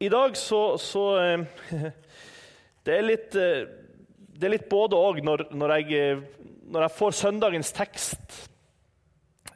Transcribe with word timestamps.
I 0.00 0.08
dag 0.08 0.36
så, 0.36 0.78
så 0.78 1.04
eh, 1.18 1.40
Det 2.86 2.94
er 2.94 3.02
litt, 3.02 3.34
eh, 3.34 3.64
det 4.38 4.46
er 4.46 4.52
litt 4.52 4.68
både 4.70 4.94
òg 4.94 5.18
når, 5.26 5.48
når, 5.50 5.72
jeg, 5.74 6.20
når 6.70 6.84
jeg 6.86 6.94
får 7.00 7.16
søndagens 7.18 7.72
tekst 7.74 8.36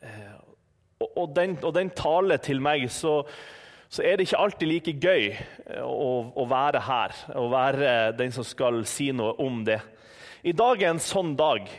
eh, 0.00 0.34
og, 0.98 1.06
og, 1.06 1.28
den, 1.36 1.54
og 1.62 1.76
den 1.78 1.92
taler 1.94 2.42
til 2.42 2.58
meg, 2.64 2.88
så, 2.90 3.20
så 3.86 4.02
er 4.02 4.18
det 4.18 4.26
ikke 4.26 4.42
alltid 4.42 4.72
like 4.72 4.96
gøy 4.98 5.30
å, 5.78 6.10
å, 6.34 6.48
være 6.50 6.82
her. 6.88 7.16
Å 7.38 7.46
være 7.54 7.94
den 8.18 8.34
som 8.34 8.46
skal 8.46 8.82
si 8.90 9.12
noe 9.14 9.36
om 9.46 9.62
det. 9.68 9.78
I 10.42 10.58
dag 10.58 10.82
er 10.82 10.90
en 10.90 11.02
sånn 11.02 11.36
dag 11.38 11.70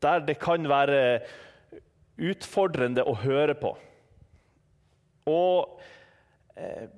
der 0.00 0.24
det 0.24 0.40
kan 0.40 0.64
være 0.68 1.20
utfordrende 2.16 3.04
å 3.04 3.18
høre 3.20 3.60
på. 3.60 3.76
Og 5.28 5.80
eh, 6.56 6.88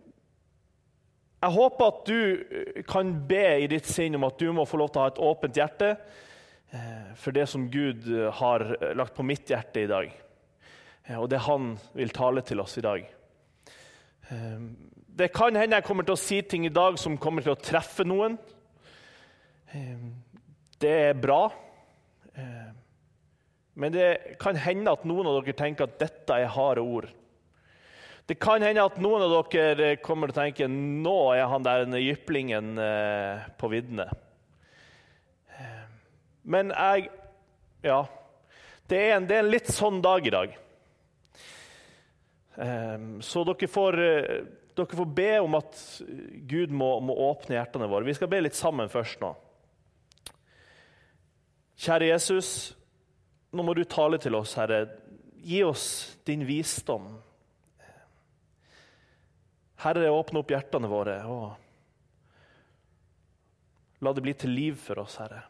jeg 1.37 1.53
håper 1.53 1.91
at 1.91 2.07
du 2.09 2.21
eh, 2.49 2.85
kan 2.89 3.13
be 3.29 3.45
i 3.63 3.69
ditt 3.71 3.89
sinn 3.89 4.17
om 4.17 4.25
at 4.29 4.39
du 4.41 4.49
må 4.57 4.65
få 4.69 4.81
lov 4.81 4.93
til 4.93 5.03
å 5.03 5.05
ha 5.05 5.13
et 5.13 5.23
åpent 5.23 5.59
hjerte 5.61 5.91
eh, 5.93 7.11
for 7.19 7.37
det 7.37 7.45
som 7.51 7.69
Gud 7.73 8.09
eh, 8.09 8.31
har 8.41 8.65
lagt 8.97 9.17
på 9.17 9.27
mitt 9.27 9.53
hjerte 9.53 9.85
i 9.85 9.91
dag, 9.91 10.15
og 11.21 11.29
det 11.31 11.45
Han 11.45 11.77
vil 11.95 12.11
tale 12.11 12.43
til 12.43 12.59
oss 12.59 12.73
i 12.81 12.83
dag. 12.83 13.05
Det 15.07 15.29
kan 15.31 15.55
hende 15.55 15.79
jeg 15.79 15.87
kommer 15.87 16.03
til 16.03 16.17
å 16.17 16.19
si 16.19 16.41
ting 16.43 16.65
i 16.67 16.73
dag 16.75 16.99
som 16.99 17.15
kommer 17.15 17.45
til 17.47 17.53
å 17.53 17.61
treffe 17.63 18.03
noen. 18.03 18.35
Det 20.83 20.91
er 20.91 21.15
bra. 21.15 21.45
Men 23.79 23.95
det 23.95 24.09
kan 24.43 24.59
hende 24.59 24.97
at 24.99 25.07
noen 25.07 25.31
av 25.31 25.39
dere 25.39 25.55
tenker 25.55 25.87
at 25.87 26.01
dette 26.03 26.41
er 26.43 26.51
harde 26.57 26.83
ord. 26.83 27.07
Det 28.27 28.35
kan 28.43 28.63
hende 28.63 28.83
at 28.83 28.97
noen 28.99 29.23
av 29.23 29.35
dere 29.53 29.97
kommer 30.03 30.33
til 30.33 30.35
å 30.35 30.43
tenke 30.43 30.67
nå 30.71 31.19
er 31.37 31.47
han 31.47 31.63
der 31.63 31.87
jyplingen 32.03 32.75
eh, 32.83 33.45
på 33.59 33.71
viddene. 33.71 34.09
Men 36.43 36.75
jeg 36.75 37.11
Ja. 37.87 38.07
Det 38.87 38.99
er, 38.99 39.17
en, 39.17 39.25
det 39.27 39.35
er 39.35 39.43
en 39.43 39.51
litt 39.51 39.67
sånn 39.75 39.97
dag 39.99 40.27
i 40.27 40.31
dag. 40.31 40.53
Så 43.27 43.43
dere 43.45 43.69
får, 43.69 43.99
eh, 43.99 44.45
dere 44.79 44.99
får 45.01 45.09
be 45.15 45.33
om 45.43 45.57
at 45.59 45.81
Gud 46.47 46.71
må, 46.71 46.93
må 47.03 47.17
åpne 47.31 47.59
hjertene 47.59 47.89
våre. 47.91 48.07
Vi 48.07 48.15
skal 48.15 48.31
be 48.31 48.41
litt 48.45 48.55
sammen 48.55 48.89
først 48.89 49.19
nå. 49.21 49.33
Kjære 51.83 52.13
Jesus, 52.13 52.51
nå 53.53 53.67
må 53.67 53.75
du 53.75 53.83
tale 53.85 54.23
til 54.23 54.39
oss, 54.39 54.55
Herre. 54.57 54.87
Gi 55.43 55.65
oss 55.67 56.17
din 56.25 56.47
visdom. 56.47 57.11
Herre, 59.85 60.11
åpne 60.11 60.41
opp 60.41 60.51
hjertene 60.51 60.89
våre 60.89 61.19
og 61.29 61.55
la 64.05 64.13
det 64.13 64.25
bli 64.25 64.35
til 64.37 64.53
liv 64.53 64.75
for 64.81 65.01
oss, 65.03 65.17
Herre. 65.21 65.43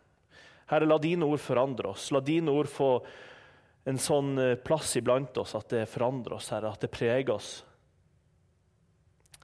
Herre, 0.70 0.86
la 0.86 0.98
dine 0.98 1.26
ord 1.26 1.40
forandre 1.42 1.92
oss. 1.92 2.10
La 2.14 2.20
dine 2.24 2.50
ord 2.50 2.70
få 2.70 2.90
en 3.86 3.98
sånn 4.02 4.38
eh, 4.42 4.54
plass 4.58 4.96
iblant 4.98 5.36
oss 5.38 5.54
at 5.58 5.68
det 5.70 5.84
forandrer 5.90 6.38
oss, 6.38 6.50
Herre, 6.54 6.72
at 6.72 6.82
det 6.82 6.90
preger 6.94 7.34
oss. 7.36 7.50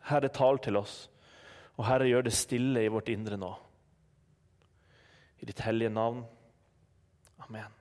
Herre, 0.08 0.32
tal 0.34 0.58
til 0.62 0.80
oss, 0.80 0.96
og 1.78 1.86
Herre, 1.86 2.08
gjør 2.10 2.26
det 2.26 2.34
stille 2.34 2.82
i 2.82 2.90
vårt 2.90 3.10
indre 3.12 3.38
nå. 3.38 3.52
I 5.42 5.46
ditt 5.46 5.62
hellige 5.62 5.94
navn. 5.94 6.24
Amen. 7.46 7.78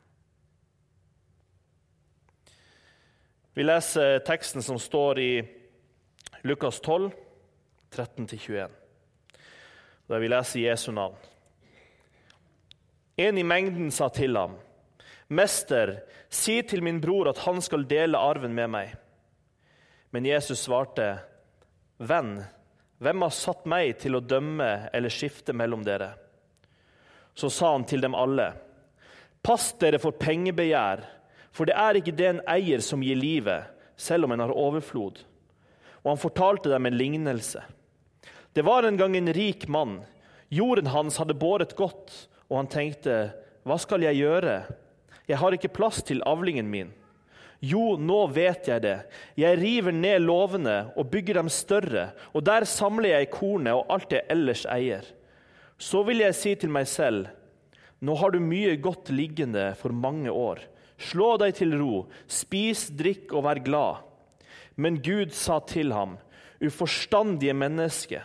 Vi 3.54 3.66
leser 3.66 4.22
teksten 4.26 4.64
som 4.64 4.78
står 4.80 5.20
i 5.20 5.32
Lukas 6.44 6.80
12, 6.80 7.12
13-21, 7.92 8.70
der 10.08 10.20
vi 10.20 10.28
leser 10.28 10.60
Jesu 10.60 10.92
navn. 10.92 11.16
En 13.18 13.38
i 13.38 13.44
mengden 13.44 13.92
sa 13.92 14.10
til 14.10 14.38
ham, 14.38 14.56
'Mester, 15.30 16.00
si 16.30 16.62
til 16.62 16.84
min 16.84 17.02
bror 17.02 17.30
at 17.30 17.38
han 17.46 17.62
skal 17.62 17.86
dele 17.86 18.18
arven 18.18 18.54
med 18.54 18.68
meg.' 18.68 18.98
Men 20.12 20.26
Jesus 20.26 20.60
svarte, 20.66 21.20
'Venn, 22.00 22.44
hvem 22.98 23.22
har 23.22 23.30
satt 23.30 23.66
meg 23.66 23.98
til 23.98 24.16
å 24.16 24.26
dømme 24.26 24.90
eller 24.94 25.10
skifte 25.10 25.54
mellom 25.54 25.84
dere?' 25.86 26.18
Så 27.36 27.50
sa 27.50 27.72
han 27.72 27.86
til 27.86 28.02
dem 28.02 28.16
alle, 28.16 28.54
'Pass 29.44 29.74
dere 29.74 30.00
for 30.00 30.12
pengebegjær, 30.12 31.06
for 31.52 31.66
det 31.66 31.76
er 31.76 31.94
ikke 31.94 32.18
det 32.18 32.28
en 32.30 32.42
eier 32.48 32.80
som 32.80 33.04
gir 33.04 33.16
livet, 33.16 33.64
selv 33.96 34.26
om 34.26 34.32
en 34.32 34.40
har 34.40 34.58
overflod.' 34.58 35.31
Og 36.04 36.14
han 36.14 36.22
fortalte 36.22 36.72
dem 36.72 36.88
en 36.88 36.98
lignelse. 36.98 37.64
Det 38.54 38.66
var 38.68 38.84
en 38.84 38.98
gang 39.00 39.16
en 39.16 39.34
rik 39.34 39.68
mann. 39.68 40.02
Jorden 40.50 40.90
hans 40.92 41.18
hadde 41.22 41.38
båret 41.38 41.76
godt, 41.78 42.12
og 42.50 42.64
han 42.64 42.72
tenkte, 42.72 43.32
hva 43.64 43.78
skal 43.80 44.04
jeg 44.04 44.20
gjøre? 44.20 44.64
Jeg 45.30 45.40
har 45.40 45.56
ikke 45.56 45.72
plass 45.72 46.02
til 46.04 46.24
avlingen 46.28 46.68
min. 46.68 46.90
Jo, 47.62 47.94
nå 48.02 48.24
vet 48.34 48.66
jeg 48.68 48.82
det. 48.82 48.98
Jeg 49.38 49.60
river 49.62 49.94
ned 49.94 50.26
låvene 50.26 50.78
og 50.98 51.12
bygger 51.14 51.38
dem 51.38 51.52
større, 51.54 52.10
og 52.34 52.44
der 52.44 52.66
samler 52.66 53.14
jeg 53.14 53.30
kornet 53.36 53.78
og 53.78 53.94
alt 53.94 54.16
jeg 54.18 54.26
ellers 54.34 54.66
eier. 54.66 55.06
Så 55.78 56.02
vil 56.08 56.26
jeg 56.26 56.38
si 56.38 56.56
til 56.58 56.74
meg 56.74 56.90
selv, 56.90 57.30
nå 58.02 58.16
har 58.18 58.34
du 58.34 58.42
mye 58.42 58.74
godt 58.82 59.14
liggende 59.14 59.72
for 59.78 59.94
mange 59.94 60.34
år. 60.34 60.64
Slå 61.02 61.36
deg 61.42 61.54
til 61.58 61.78
ro, 61.78 62.08
spis, 62.30 62.88
drikk 62.98 63.32
og 63.38 63.46
vær 63.46 63.62
glad. 63.62 64.02
Men 64.82 64.98
Gud 65.06 65.34
sa 65.38 65.60
til 65.70 65.94
ham, 65.94 66.16
uforstandige 66.62 67.54
menneske, 67.54 68.24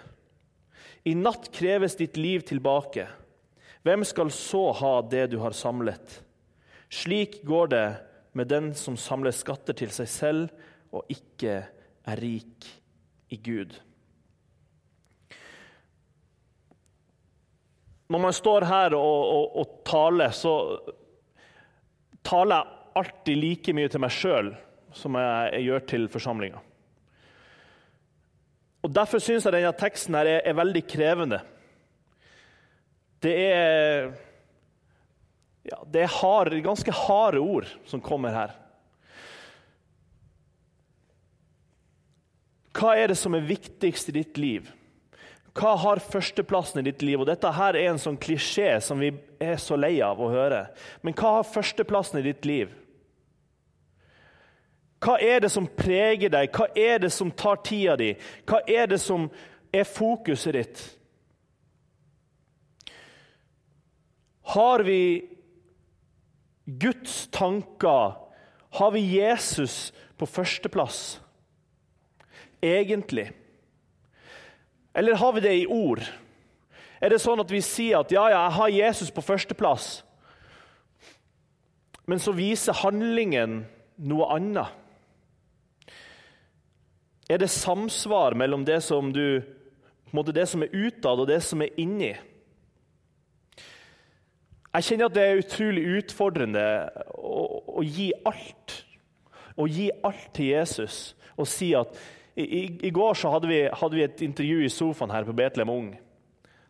i 1.05 1.13
natt 1.15 1.51
kreves 1.55 1.99
ditt 2.01 2.17
liv 2.17 2.47
tilbake. 2.49 3.05
Hvem 3.87 4.03
skal 4.09 4.33
så 4.35 4.71
ha 4.81 4.95
det 5.07 5.29
du 5.35 5.37
har 5.43 5.55
samlet? 5.55 6.23
Slik 6.91 7.43
går 7.47 7.71
det 7.75 7.87
med 8.37 8.49
den 8.51 8.73
som 8.75 8.97
samler 8.99 9.37
skatter 9.37 9.77
til 9.77 9.93
seg 9.95 10.09
selv 10.11 10.97
og 10.97 11.13
ikke 11.13 11.61
er 12.07 12.23
rik 12.23 12.67
i 13.31 13.39
Gud. 13.39 13.77
Når 18.09 18.23
man 18.23 18.35
står 18.35 18.67
her 18.67 18.95
og, 18.95 19.23
og, 19.37 19.47
og 19.61 19.81
taler, 19.87 20.35
så 20.35 20.55
taler 22.27 22.63
jeg 22.63 23.03
alltid 23.03 23.43
like 23.43 23.75
mye 23.77 23.91
til 23.93 24.03
meg 24.03 24.15
sjøl 24.15 24.55
som 24.97 25.17
jeg, 25.21 25.53
jeg 25.55 25.69
gjør 25.69 25.87
til 25.93 26.09
forsamlinga. 26.13 26.63
Og 28.87 28.93
Derfor 28.95 29.23
syns 29.23 29.47
jeg 29.47 29.57
denne 29.57 29.75
teksten 29.75 30.15
her 30.15 30.29
er, 30.31 30.41
er 30.47 30.59
veldig 30.59 30.83
krevende. 30.87 31.41
Det 33.25 33.33
er, 33.43 34.13
ja, 35.67 35.81
det 35.91 36.05
er 36.05 36.15
hard, 36.21 36.55
ganske 36.63 36.95
harde 36.95 37.43
ord 37.43 37.67
som 37.89 38.03
kommer 38.05 38.35
her. 38.37 38.55
Hva 42.77 42.93
er 43.01 43.11
det 43.11 43.19
som 43.19 43.35
er 43.35 43.47
viktigst 43.49 44.13
i 44.13 44.19
ditt 44.19 44.39
liv? 44.39 44.69
Hva 45.57 45.73
har 45.81 46.03
førsteplassen 46.05 46.83
i 46.83 46.89
ditt 46.91 47.03
liv? 47.03 47.23
Og 47.23 47.29
Dette 47.31 47.51
her 47.57 47.79
er 47.79 47.89
en 47.89 48.01
sånn 48.01 48.19
klisjé 48.21 48.75
som 48.85 49.01
vi 49.01 49.15
er 49.41 49.57
så 49.61 49.79
lei 49.81 49.95
av 50.05 50.21
å 50.21 50.29
høre. 50.29 50.67
Men 51.01 51.17
hva 51.17 51.39
har 51.39 51.49
førsteplassen 51.49 52.21
i 52.21 52.27
ditt 52.29 52.45
liv? 52.49 52.75
Hva 55.07 55.21
er 55.23 55.45
det 55.45 55.53
som 55.55 55.69
preger 55.71 56.33
deg? 56.35 56.51
Hva 56.51 56.67
er 56.75 56.99
det 57.05 57.13
som 57.15 57.31
tar 57.31 57.61
tida 57.63 57.95
di? 58.01 58.09
Hva 58.43 58.59
er 58.67 58.89
det 58.91 58.99
som 58.99 59.29
er 59.71 59.85
fokuset 59.87 60.57
ditt? 60.57 60.81
Har 64.51 64.83
vi 64.83 65.23
Guds 66.67 67.29
tanker? 67.31 68.17
Har 68.79 68.91
vi 68.91 69.05
Jesus 69.21 69.93
på 70.19 70.27
førsteplass? 70.27 71.21
Egentlig? 72.63 73.29
Eller 74.95 75.15
har 75.15 75.37
vi 75.37 75.45
det 75.45 75.53
i 75.61 75.69
ord? 75.71 76.03
Er 76.99 77.15
det 77.15 77.21
sånn 77.23 77.45
at 77.45 77.53
vi 77.53 77.61
sier 77.63 78.01
at 78.01 78.11
ja, 78.11 78.25
ja, 78.33 78.41
jeg 78.49 78.57
har 78.59 78.75
Jesus 78.75 79.13
på 79.15 79.23
førsteplass, 79.23 80.01
men 82.11 82.19
så 82.23 82.35
viser 82.35 82.75
handlingen 82.81 83.61
noe 84.03 84.31
annet? 84.35 84.86
Er 87.29 87.43
det 87.43 87.51
samsvar 87.51 88.37
mellom 88.39 88.65
det 88.65 88.81
som, 88.87 89.11
du, 89.13 89.43
det 90.33 90.49
som 90.49 90.63
er 90.63 90.75
utad, 90.75 91.19
og 91.19 91.27
det 91.27 91.41
som 91.43 91.63
er 91.65 91.75
inni? 91.81 92.13
Jeg 94.77 94.85
kjenner 94.85 95.09
at 95.09 95.17
det 95.17 95.25
er 95.25 95.41
utrolig 95.41 95.83
utfordrende 95.99 96.65
å, 97.17 97.47
å 97.81 97.83
gi 97.83 98.11
alt. 98.29 98.77
Å 99.57 99.67
gi 99.67 99.89
alt 100.05 100.29
til 100.37 100.53
Jesus 100.53 101.15
og 101.37 101.49
si 101.49 101.71
at 101.77 101.97
I, 102.37 102.45
i, 102.45 102.61
i 102.85 102.91
går 102.93 103.17
hadde 103.33 103.49
vi, 103.49 103.63
hadde 103.73 103.97
vi, 103.97 104.05
et 104.05 104.23
intervju 104.25 104.65
i 104.65 104.73
sofaen 104.73 105.13
her 105.13 105.25
på 105.25 105.33
Betlehem 105.37 105.73
Ung. 105.73 105.87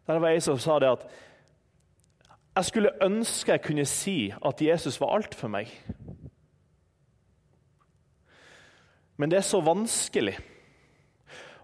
Der 0.07 0.21
var 0.23 0.31
ei 0.31 0.43
som 0.43 0.59
sa 0.63 0.79
det 0.79 0.93
at 0.95 1.07
jeg 2.57 2.69
skulle 2.71 2.95
ønske 3.03 3.53
jeg 3.53 3.65
kunne 3.67 3.85
si 3.91 4.19
at 4.31 4.63
Jesus 4.63 5.01
var 5.03 5.17
alt 5.19 5.35
for 5.35 5.51
meg. 5.53 5.73
Men 9.17 9.33
det 9.33 9.41
er 9.41 9.49
så 9.49 9.63
vanskelig. 9.65 10.37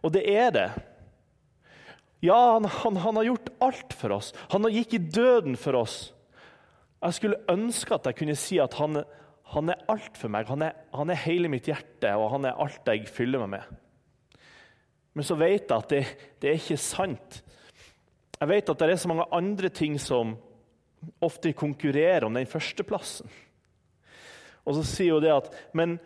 Og 0.02 0.12
det 0.14 0.25
er 0.28 0.50
det. 0.54 0.69
Ja, 2.22 2.38
han, 2.54 2.69
han, 2.70 2.99
han, 3.02 3.19
har 3.19 3.28
gjort 3.28 3.50
alt 3.66 3.94
for 3.99 4.14
oss. 4.19 4.31
Han 4.54 4.69
gikk 4.70 4.94
i 4.94 5.02
døden 5.02 5.56
for 5.58 5.81
oss. 5.81 5.96
Jeg 7.02 7.19
skulle 7.19 7.40
ønske 7.50 7.96
at 7.96 8.06
jeg 8.06 8.19
kunne 8.20 8.38
si 8.38 8.60
at 8.62 8.76
han, 8.78 9.00
han 9.54 9.72
er 9.72 9.82
alt 9.90 10.19
for 10.19 10.31
meg. 10.31 10.46
Han 10.50 10.62
er, 10.62 10.76
han 10.94 11.10
er, 11.10 11.22
hele 11.25 11.50
mitt 11.50 11.66
hjerte, 11.66 12.12
og 12.14 12.31
han 12.37 12.46
er 12.46 12.60
alt 12.62 12.87
jeg 12.88 13.10
fyller 13.10 13.43
meg 13.43 13.56
med. 13.56 13.81
Men 15.19 15.26
så 15.26 15.37
vet 15.37 15.66
jeg 15.66 15.76
at 15.76 15.90
det, 15.93 16.04
det 16.40 16.50
er 16.50 16.62
ikke 16.62 16.78
sant. 16.81 17.43
Jeg 18.38 18.50
vet 18.50 18.70
at 18.70 18.81
det 18.81 18.94
er 18.94 19.02
så 19.02 19.10
mange 19.10 19.26
andre 19.34 19.69
ting 19.75 19.99
som 20.00 20.37
ofte 21.22 21.52
konkurrerer 21.58 22.25
om 22.26 22.38
den 22.38 22.49
førsteplassen. 22.49 23.26
Og 24.62 24.78
så 24.78 24.87
sier 24.87 25.19
hun 25.19 25.25
det 25.25 25.34
at 25.34 25.50
men, 25.75 25.99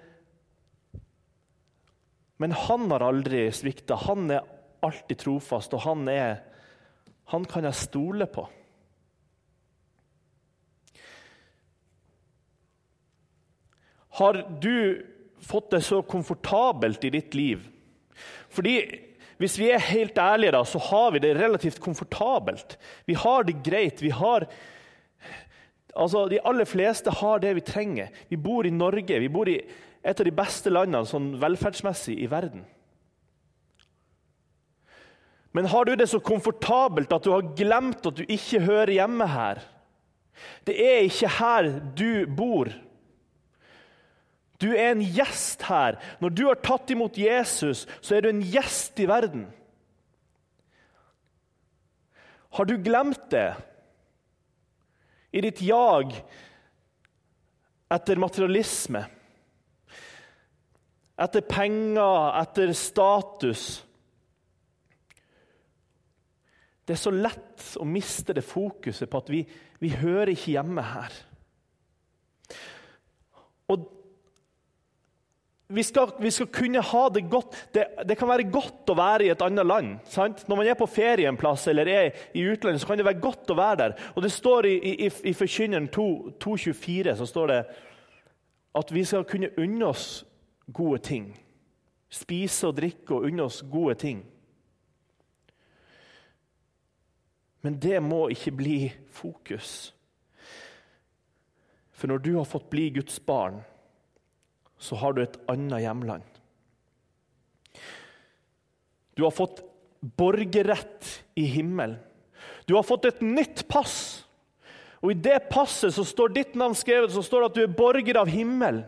men 2.36 2.52
han 2.52 2.90
har 2.90 3.04
aldri 3.06 3.46
svikta. 3.52 3.96
Han 4.06 4.30
er 4.30 4.44
alltid 4.84 5.18
trofast, 5.22 5.74
og 5.74 5.84
han, 5.86 6.04
er, 6.12 6.42
han 7.32 7.46
kan 7.48 7.64
jeg 7.68 7.80
stole 7.80 8.28
på. 8.28 8.44
Har 14.16 14.38
du 14.60 15.04
fått 15.44 15.70
det 15.74 15.82
så 15.84 16.00
komfortabelt 16.02 17.04
i 17.04 17.12
ditt 17.18 17.34
liv? 17.36 17.66
Fordi 18.48 19.02
Hvis 19.36 19.58
vi 19.60 19.66
er 19.68 19.82
helt 19.92 20.16
ærlige, 20.16 20.54
da, 20.54 20.62
så 20.64 20.80
har 20.80 21.10
vi 21.12 21.20
det 21.20 21.34
relativt 21.36 21.76
komfortabelt. 21.84 22.78
Vi 23.04 23.12
har 23.14 23.44
det 23.44 23.58
greit. 23.60 24.00
vi 24.02 24.08
har... 24.08 24.46
Altså, 25.94 26.28
De 26.28 26.40
aller 26.40 26.64
fleste 26.64 27.10
har 27.10 27.38
det 27.38 27.54
vi 27.54 27.60
trenger. 27.60 28.08
Vi 28.28 28.36
bor 28.36 28.66
i 28.66 28.70
Norge. 28.70 29.20
Vi 29.20 29.28
bor 29.28 29.48
i 29.48 29.60
et 30.06 30.20
av 30.22 30.28
de 30.28 30.34
beste 30.34 30.70
landene 30.70 31.08
sånn 31.08 31.32
velferdsmessig 31.42 32.14
i 32.22 32.28
verden. 32.30 32.62
Men 35.56 35.66
har 35.72 35.88
du 35.88 35.94
det 35.96 36.06
så 36.10 36.20
komfortabelt 36.20 37.12
at 37.16 37.24
du 37.24 37.32
har 37.32 37.54
glemt 37.56 38.06
at 38.06 38.18
du 38.18 38.26
ikke 38.28 38.60
hører 38.66 38.92
hjemme 38.92 39.26
her? 39.32 39.62
Det 40.68 40.76
er 40.76 41.06
ikke 41.06 41.30
her 41.38 41.70
du 41.96 42.26
bor. 42.28 42.68
Du 44.60 44.68
er 44.74 44.92
en 44.92 45.00
gjest 45.00 45.64
her. 45.68 45.96
Når 46.20 46.34
du 46.36 46.44
har 46.48 46.60
tatt 46.60 46.92
imot 46.92 47.16
Jesus, 47.18 47.86
så 48.04 48.16
er 48.16 48.24
du 48.24 48.30
en 48.30 48.44
gjest 48.44 49.00
i 49.00 49.08
verden. 49.08 49.46
Har 52.56 52.68
du 52.68 52.76
glemt 52.80 53.26
det 53.32 53.48
i 55.32 55.42
ditt 55.44 55.60
jag 55.64 56.14
etter 57.92 58.20
materialisme? 58.20 59.06
Etter 61.16 61.44
penger, 61.48 62.32
etter 62.42 62.72
status? 62.76 63.66
Det 66.86 66.94
er 66.94 67.00
så 67.00 67.10
lett 67.10 67.64
å 67.80 67.86
miste 67.88 68.36
det 68.36 68.44
fokuset 68.46 69.10
på 69.10 69.22
at 69.22 69.30
vi, 69.32 69.40
vi 69.82 69.90
hører 69.96 70.30
ikke 70.34 70.52
hjemme 70.52 70.84
her. 70.86 71.16
Og 73.72 73.88
vi 75.66 75.82
skal, 75.82 76.12
vi 76.22 76.30
skal, 76.30 76.46
kunne 76.54 76.84
ha 76.92 77.08
det 77.10 77.24
godt. 77.30 77.56
Det, 77.74 77.88
det, 78.06 78.14
kan 78.18 78.30
være 78.30 78.46
godt 78.52 78.92
å 78.92 78.98
være 79.00 79.26
i 79.26 79.32
et 79.32 79.42
annet 79.42 79.66
land. 79.66 79.96
Sant? 80.06 80.44
Når 80.46 80.60
man 80.60 80.70
er 80.70 80.78
på 80.78 80.86
ferie 80.86 81.26
en 81.26 81.40
plass 81.40 81.66
eller 81.72 81.90
er 81.90 82.12
i 82.38 82.44
utlandet, 82.46 82.84
så 82.84 82.92
kan 82.92 83.00
det 83.00 83.08
være 83.08 83.24
godt 83.24 83.50
å 83.50 83.58
være 83.58 83.80
der. 83.80 83.98
Og 84.14 84.22
Det 84.22 84.30
står 84.36 84.70
i, 84.70 84.76
i, 85.08 85.10
i 85.32 85.34
Forkynneren 85.34 85.90
2.24 85.90 87.16
så 87.18 87.26
står 87.26 87.50
det 87.50 87.60
at 88.76 88.94
vi 88.94 89.02
skal 89.08 89.26
kunne 89.26 89.50
unne 89.58 89.90
oss 89.90 90.20
gode 90.66 91.02
ting. 91.06 91.30
Spise 92.12 92.70
og 92.70 92.78
drikke 92.78 93.14
og 93.14 93.28
unne 93.28 93.46
oss 93.46 93.62
gode 93.66 93.96
ting. 94.00 94.22
Men 97.66 97.78
det 97.82 97.98
må 98.04 98.28
ikke 98.30 98.54
bli 98.54 98.78
fokus. 99.10 99.92
For 101.96 102.10
når 102.10 102.22
du 102.22 102.32
har 102.36 102.46
fått 102.46 102.68
bli 102.70 102.90
Guds 102.94 103.18
barn, 103.26 103.62
så 104.78 104.98
har 105.00 105.16
du 105.16 105.22
et 105.22 105.38
annet 105.50 105.82
hjemland. 105.82 106.22
Du 109.16 109.24
har 109.24 109.32
fått 109.32 109.62
borgerrett 110.00 111.08
i 111.34 111.46
himmelen. 111.48 111.96
Du 112.66 112.74
har 112.76 112.84
fått 112.84 113.08
et 113.08 113.22
nytt 113.24 113.64
pass. 113.68 114.26
Og 115.00 115.12
I 115.12 115.20
det 115.26 115.48
passet 115.48 115.94
så 115.94 116.04
står 116.04 116.34
ditt 116.34 116.54
navn 116.58 116.74
skrevet, 116.76 117.12
så 117.14 117.22
står 117.24 117.42
det 117.42 117.48
at 117.48 117.56
du 117.56 117.62
er 117.64 117.78
borger 117.78 118.18
av 118.20 118.30
himmelen. 118.30 118.84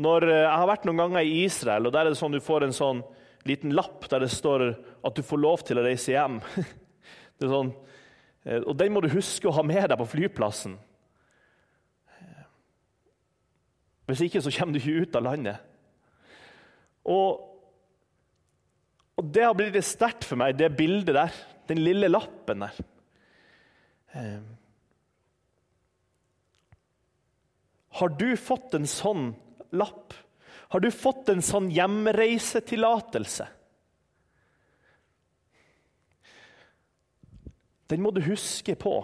Når 0.00 0.26
eh, 0.28 0.42
Jeg 0.44 0.56
har 0.56 0.68
vært 0.70 0.86
noen 0.88 1.02
ganger 1.02 1.26
i 1.26 1.42
Israel, 1.44 1.88
og 1.88 1.94
der 1.94 2.06
er 2.06 2.14
det 2.14 2.20
sånn 2.20 2.36
du 2.36 2.42
får 2.44 2.66
en 2.66 2.76
sånn 2.76 3.02
liten 3.48 3.72
lapp 3.76 4.04
der 4.12 4.24
det 4.24 4.32
står 4.32 4.66
at 4.70 5.16
du 5.16 5.24
får 5.24 5.40
lov 5.40 5.64
til 5.64 5.80
å 5.80 5.84
reise 5.86 6.12
hjem. 6.12 6.40
Sånn, 7.40 7.70
eh, 8.44 8.60
og 8.60 8.74
Den 8.76 8.92
må 8.92 9.00
du 9.00 9.08
huske 9.14 9.48
å 9.48 9.54
ha 9.56 9.64
med 9.64 9.86
deg 9.88 9.96
på 9.96 10.10
flyplassen. 10.12 10.74
Hvis 14.10 14.26
ikke 14.26 14.42
så 14.42 14.52
kommer 14.52 14.74
du 14.74 14.80
ikke 14.80 15.06
ut 15.06 15.16
av 15.16 15.24
landet. 15.24 15.66
Og, 17.08 17.44
og 19.16 19.28
det 19.32 19.44
har 19.46 19.54
blitt 19.56 19.78
sterkt 19.86 20.26
for 20.26 20.40
meg, 20.40 20.56
det 20.58 20.72
bildet 20.76 21.14
der. 21.16 21.36
Den 21.70 21.80
lille 21.84 22.10
lappen 22.10 22.64
der. 22.66 22.80
Eh, 24.18 24.40
har 28.00 28.12
du 28.18 28.28
fått 28.38 28.74
en 28.74 28.88
sånn 28.90 29.30
lapp? 29.76 30.14
Har 30.70 30.80
du 30.80 30.90
fått 30.94 31.28
en 31.32 31.42
sånn 31.42 31.70
hjemreisetillatelse? 31.74 33.46
Den 37.90 38.04
må 38.04 38.12
du 38.14 38.20
huske 38.22 38.76
på. 38.78 39.00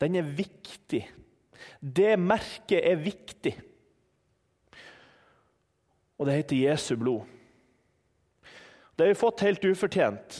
Den 0.00 0.16
er 0.16 0.30
viktig. 0.38 1.02
Det 1.78 2.14
merket 2.16 2.80
er 2.88 3.02
viktig. 3.02 3.52
Og 6.16 6.28
det 6.28 6.38
heter 6.38 6.62
Jesu 6.62 6.94
blod. 6.96 7.28
Det 8.96 9.04
har 9.04 9.12
vi 9.12 9.20
fått 9.20 9.44
helt 9.44 9.64
ufortjent. 9.66 10.38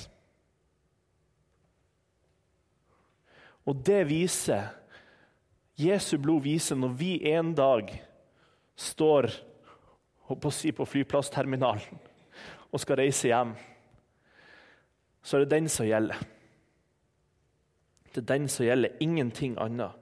Og 3.69 3.85
det 3.87 4.01
viser 4.09 4.73
Jesu 5.79 6.17
blod 6.21 6.45
viser 6.45 6.79
når 6.79 6.97
vi 6.99 7.13
en 7.33 7.53
dag 7.57 7.93
står 8.77 9.31
på, 10.41 10.51
si, 10.51 10.73
på 10.73 10.87
flyplassterminalen 10.89 11.99
og 12.73 12.81
skal 12.81 13.03
reise 13.03 13.29
hjem, 13.29 13.53
så 15.23 15.37
er 15.37 15.45
det 15.45 15.53
den 15.53 15.69
som 15.71 15.87
gjelder. 15.87 16.23
Det 18.13 18.23
er 18.23 18.31
den 18.33 18.49
som 18.49 18.67
gjelder, 18.67 18.97
ingenting 19.01 19.59
annet. 19.61 19.99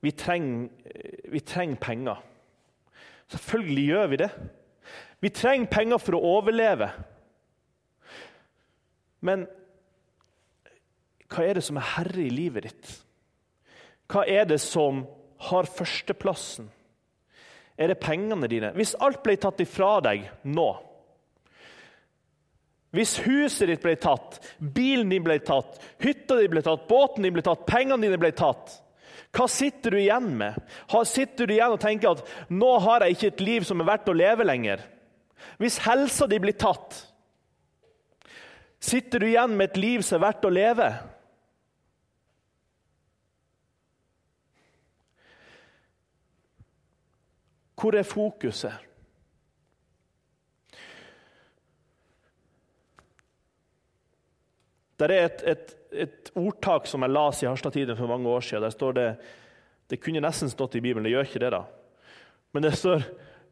Vi 0.00 0.10
trenger, 0.10 0.68
vi 1.30 1.40
trenger 1.40 1.76
penger. 1.76 2.22
Selvfølgelig 3.28 3.84
gjør 3.84 4.06
vi 4.06 4.16
det. 4.16 4.30
Vi 5.20 5.28
trenger 5.34 5.70
penger 5.70 5.98
for 5.98 6.14
å 6.16 6.24
overleve. 6.38 6.90
Men 9.20 9.46
hva 11.28 11.44
er 11.44 11.58
det 11.58 11.64
som 11.66 11.80
er 11.80 11.90
herre 11.96 12.22
i 12.22 12.30
livet 12.32 12.68
ditt? 12.68 12.92
Hva 14.08 14.24
er 14.26 14.48
det 14.48 14.60
som 14.64 15.04
har 15.48 15.68
førsteplassen? 15.70 16.70
Er 17.78 17.92
det 17.92 18.00
pengene 18.02 18.48
dine? 18.50 18.72
Hvis 18.74 18.96
alt 18.98 19.22
ble 19.22 19.36
tatt 19.38 19.60
ifra 19.62 19.98
deg 20.02 20.24
nå 20.48 20.68
Hvis 22.96 23.18
huset 23.20 23.68
ditt 23.68 23.82
ble 23.84 23.92
tatt, 24.00 24.38
bilen 24.58 25.10
din 25.12 25.22
ble 25.22 25.36
tatt, 25.44 25.76
hytta 26.00 26.38
di 26.40 26.46
ble 26.48 26.62
tatt, 26.64 26.86
båten 26.88 27.26
din 27.26 27.34
ble 27.36 27.44
tatt, 27.44 27.66
pengene 27.68 28.00
dine 28.06 28.20
ble 28.20 28.32
tatt 28.32 28.78
hva 29.34 29.44
sitter 29.50 29.92
du 29.92 29.98
igjen 30.00 30.30
med? 30.38 30.56
Sitter 31.06 31.46
du 31.46 31.52
igjen 31.54 31.74
og 31.74 31.80
tenker 31.82 32.14
at 32.14 32.24
'nå 32.48 32.70
har 32.80 33.04
jeg 33.04 33.16
ikke 33.16 33.26
et 33.34 33.44
liv 33.44 33.66
som 33.66 33.80
er 33.80 33.90
verdt 33.90 34.08
å 34.08 34.16
leve 34.16 34.44
lenger'? 34.44 34.80
Hvis 35.58 35.78
helsa 35.84 36.26
di 36.26 36.38
blir 36.38 36.56
tatt, 36.56 37.04
sitter 38.80 39.18
du 39.18 39.26
igjen 39.26 39.56
med 39.56 39.70
et 39.70 39.76
liv 39.76 40.02
som 40.02 40.18
er 40.18 40.26
verdt 40.32 40.44
å 40.44 40.54
leve? 40.54 40.88
Hvor 47.78 47.94
er 47.94 48.02
fokuset? 48.02 48.74
Det 54.98 55.06
er 55.10 55.26
et, 55.28 55.42
et, 55.46 55.74
et, 55.92 56.30
ordtak 56.34 56.88
som 56.90 57.04
jeg 57.06 57.14
las 57.14 57.42
i 57.42 57.46
Harstad-tiden 57.46 57.96
for 57.96 58.10
mange 58.10 58.28
år 58.28 58.40
siden. 58.40 58.62
Der 58.62 58.70
står 58.70 58.92
det 58.92 59.16
Det 59.90 60.00
kunne 60.02 60.20
nesten 60.20 60.50
stått 60.50 60.74
i 60.74 60.80
Bibelen, 60.80 61.04
det 61.04 61.12
gjør 61.12 61.24
ikke 61.24 61.40
det, 61.40 61.52
da. 61.52 61.62
Men 62.52 62.62
det 62.62 62.74
står 62.76 63.02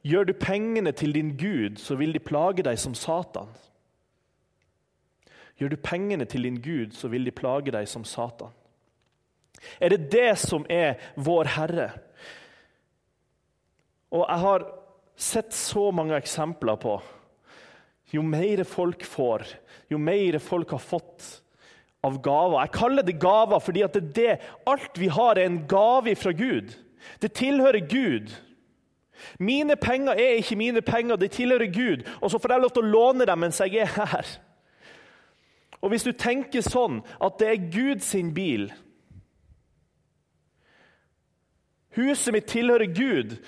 Gjør 0.06 0.24
du 0.24 0.32
pengene 0.32 0.92
til 0.92 1.14
din 1.14 1.36
Gud, 1.36 1.76
så 1.76 1.96
vil 1.96 2.12
de 2.12 2.18
plage 2.18 2.62
deg 2.62 2.78
som 2.78 2.94
Satan. 2.94 3.48
Gjør 5.58 5.68
du 5.68 5.76
pengene 5.76 6.24
til 6.24 6.42
din 6.42 6.60
Gud, 6.62 6.92
så 6.92 7.08
vil 7.08 7.24
de 7.24 7.32
plage 7.34 7.72
deg 7.74 7.88
som 7.88 8.04
Satan. 8.04 8.52
Er 9.80 9.88
det 9.88 10.12
det 10.12 10.38
som 10.38 10.66
er 10.70 10.94
vår 11.16 11.50
Herre? 11.56 11.88
Og 14.14 14.22
jeg 14.22 14.42
har 14.44 14.66
sett 15.16 15.54
så 15.56 15.90
mange 15.94 16.16
eksempler 16.16 16.78
på 16.80 16.98
jo 18.14 18.22
mer 18.22 18.62
folk 18.64 19.02
får, 19.04 19.42
jo 19.90 19.98
mer 19.98 20.38
folk 20.38 20.70
har 20.76 20.82
fått 20.82 21.24
av 22.06 22.20
gaver. 22.22 22.60
Jeg 22.62 22.74
kaller 22.76 23.06
det 23.06 23.16
gaver 23.18 23.62
fordi 23.62 23.82
det 23.82 24.02
er 24.02 24.12
det. 24.18 24.34
Alt 24.70 24.98
vi 25.00 25.08
har, 25.10 25.38
er 25.38 25.50
en 25.50 25.64
gave 25.68 26.14
fra 26.14 26.32
Gud. 26.36 26.76
Det 27.20 27.32
tilhører 27.34 27.82
Gud. 27.90 28.30
Mine 29.38 29.76
penger 29.80 30.12
er 30.12 30.38
ikke 30.38 30.58
mine 30.60 30.82
penger, 30.86 31.16
de 31.16 31.28
tilhører 31.28 31.72
Gud. 31.72 32.06
Og 32.20 32.30
så 32.30 32.38
får 32.38 32.52
jeg 32.52 32.62
lov 32.62 32.74
til 32.76 32.86
å 32.86 32.94
låne 32.94 33.26
dem 33.26 33.42
mens 33.42 33.60
jeg 33.64 33.82
er 33.82 33.90
her. 33.96 34.34
Og 35.80 35.90
Hvis 35.90 36.06
du 36.06 36.12
tenker 36.12 36.64
sånn 36.64 37.02
at 37.22 37.38
det 37.40 37.48
er 37.50 37.70
Guds 37.70 38.14
bil 38.34 38.70
Huset 41.96 42.34
mitt 42.34 42.44
tilhører 42.52 42.90
Gud. 42.92 43.38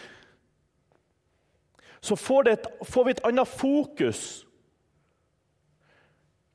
Så 2.00 2.16
får, 2.16 2.48
et, 2.48 2.68
får 2.86 3.04
vi 3.04 3.14
et 3.16 3.24
annet 3.26 3.48
fokus. 3.48 4.22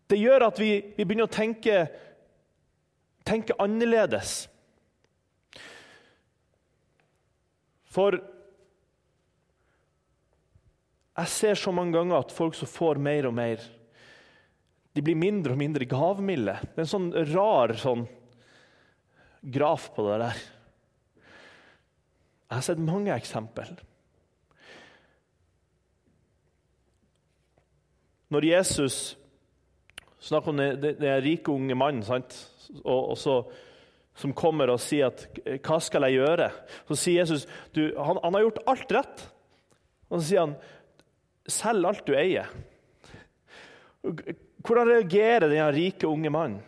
Det 0.07 0.19
gjør 0.19 0.47
at 0.47 0.59
vi, 0.62 0.71
vi 0.95 1.05
begynner 1.05 1.27
å 1.27 1.33
tenke, 1.33 1.85
tenke 3.27 3.57
annerledes. 3.62 4.43
For 7.93 8.17
jeg 11.13 11.29
ser 11.29 11.59
så 11.59 11.73
mange 11.75 11.93
ganger 11.93 12.23
at 12.23 12.33
folk 12.33 12.57
som 12.57 12.69
får 12.69 13.01
mer 13.01 13.29
og 13.29 13.35
mer, 13.38 13.62
de 14.93 15.01
blir 15.01 15.17
mindre 15.17 15.53
og 15.53 15.62
mindre 15.62 15.85
gavmilde. 15.89 16.55
Det 16.62 16.77
er 16.77 16.85
en 16.85 16.89
sånn 16.89 17.09
rar 17.33 17.73
sånn 17.77 18.05
graf 19.53 19.89
på 19.95 20.05
det 20.07 20.19
der. 20.23 20.43
Jeg 22.47 22.59
har 22.59 22.65
sett 22.65 22.81
mange 22.81 23.13
eksempel. 23.15 23.73
Når 28.33 28.47
Jesus 28.49 28.97
snakker 30.23 30.53
om 30.53 30.57
den, 30.57 31.05
rike 31.21 31.53
unge 31.53 31.75
mannen 31.77 32.03
og, 32.07 33.11
og 33.13 33.17
så, 33.19 33.37
som 34.17 34.33
kommer 34.33 34.71
og 34.73 34.81
sier 34.81 35.11
at 35.11 35.27
'Hva 35.61 35.79
skal 35.83 36.07
jeg 36.07 36.21
gjøre?' 36.23 36.51
Så 36.87 36.97
sier 36.97 37.21
Jesus 37.21 37.47
han, 37.75 38.19
han, 38.23 38.33
har 38.33 38.45
gjort 38.45 38.63
alt 38.67 38.93
rett. 38.97 39.25
Og 40.09 40.19
så 40.19 40.25
sier 40.27 40.45
han 40.47 40.55
'Selg 41.45 41.85
alt 41.85 42.05
du 42.07 42.13
eier'. 42.17 42.49
Hvordan 44.63 44.87
reagerer 44.87 45.49
den 45.49 45.75
rike 45.75 46.07
unge 46.07 46.29
mannen? 46.29 46.61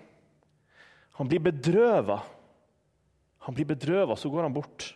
Han 1.16 1.28
blir 1.32 1.40
bedrøva. 1.40 2.20
Han 3.48 3.56
blir 3.56 3.66
bedrøva, 3.66 4.16
så 4.16 4.30
går 4.30 4.48
han 4.48 4.54
bort. 4.54 4.90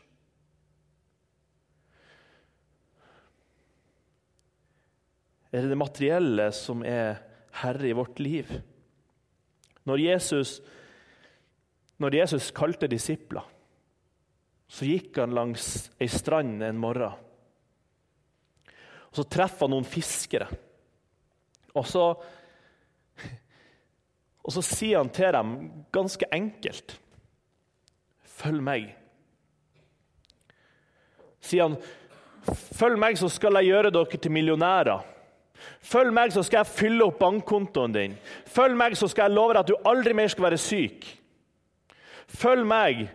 Er 5.50 5.64
det 5.64 5.72
det 5.72 5.80
materielle 5.82 6.52
som 6.54 6.84
er 6.86 7.22
herre 7.62 7.90
i 7.90 7.96
vårt 7.98 8.20
liv? 8.22 8.52
Når 9.90 10.04
Jesus, 10.04 10.60
når 11.98 12.20
Jesus 12.22 12.52
kalte 12.54 12.90
disipler, 12.92 13.46
så 14.70 14.86
gikk 14.86 15.18
han 15.18 15.34
langs 15.34 15.90
ei 15.98 16.10
strand 16.12 16.62
en 16.62 16.78
morgen. 16.78 17.18
Og 19.10 19.18
Så 19.18 19.26
treffer 19.26 19.66
han 19.66 19.74
noen 19.74 19.88
fiskere. 19.90 20.46
Og 21.74 21.88
så, 21.90 22.04
og 24.46 24.54
så 24.54 24.62
sier 24.66 25.02
han 25.02 25.10
til 25.14 25.34
dem 25.34 25.56
ganske 25.94 26.30
enkelt 26.34 26.98
Følg 28.40 28.62
meg. 28.64 28.86
Sier 31.44 31.66
han, 31.66 31.74
følg 32.78 32.96
meg, 33.02 33.18
så 33.20 33.28
skal 33.28 33.58
jeg 33.60 33.74
gjøre 33.74 33.92
dere 33.92 34.20
til 34.22 34.32
millionærer. 34.32 35.02
Følg 35.82 36.14
meg, 36.14 36.34
så 36.34 36.44
skal 36.46 36.64
jeg 36.64 36.74
fylle 36.74 37.06
opp 37.08 37.20
bankkontoen 37.22 37.96
din. 37.96 38.18
Følg 38.50 38.78
meg, 38.78 38.98
så 38.98 39.08
skal 39.10 39.30
jeg 39.30 39.38
love 39.38 39.56
deg 39.56 39.64
at 39.64 39.72
du 39.72 39.90
aldri 39.90 40.16
mer 40.18 40.32
skal 40.32 40.50
være 40.50 40.60
syk. 40.62 41.08
Følg 42.30 42.68
meg, 42.68 43.08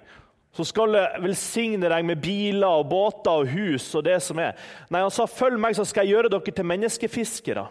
så 0.55 0.67
skal 0.67 0.95
jeg 0.95 1.23
velsigne 1.25 1.91
deg 1.91 2.07
med 2.07 2.21
biler 2.23 2.81
og 2.81 2.89
båter 2.91 3.43
og 3.43 3.51
hus 3.51 3.89
og 3.99 4.05
det 4.07 4.21
som 4.23 4.39
er. 4.39 4.55
Nei, 4.91 5.01
Han 5.03 5.11
sa, 5.11 5.27
'Følg 5.27 5.59
meg, 5.59 5.75
så 5.75 5.85
skal 5.85 6.07
jeg 6.07 6.15
gjøre 6.15 6.31
dere 6.31 6.55
til 6.55 6.65
menneskefiskere'. 6.65 7.69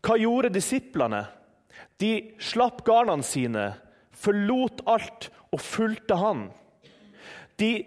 Hva 0.00 0.16
gjorde 0.16 0.52
disiplene? 0.52 1.26
De 2.00 2.32
slapp 2.38 2.84
garnene 2.84 3.22
sine, 3.22 3.74
forlot 4.12 4.80
alt 4.86 5.30
og 5.52 5.60
fulgte 5.60 6.16
han. 6.16 6.50
De 7.56 7.84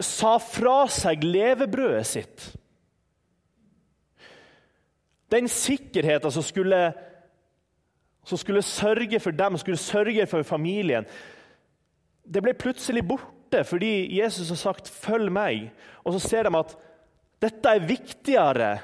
sa 0.00 0.38
fra 0.38 0.86
seg 0.90 1.24
levebrødet 1.24 2.06
sitt. 2.06 2.56
Den 5.34 5.48
sikkerheten 5.50 6.30
som 6.30 6.44
skulle, 6.46 6.80
som 8.24 8.38
skulle 8.38 8.62
sørge 8.62 9.18
for 9.20 9.34
dem, 9.34 9.58
skulle 9.58 9.80
sørge 9.80 10.26
for 10.30 10.46
familien, 10.46 11.06
det 12.24 12.42
ble 12.42 12.54
plutselig 12.56 13.02
borte 13.08 13.64
fordi 13.66 14.16
Jesus 14.16 14.48
har 14.48 14.56
sagt 14.56 14.88
'følg 14.90 15.30
meg'. 15.30 15.70
Og 16.04 16.12
så 16.12 16.28
ser 16.28 16.42
de 16.42 16.58
at 16.58 16.76
dette 17.42 17.68
er 17.68 17.86
viktigere 17.86 18.80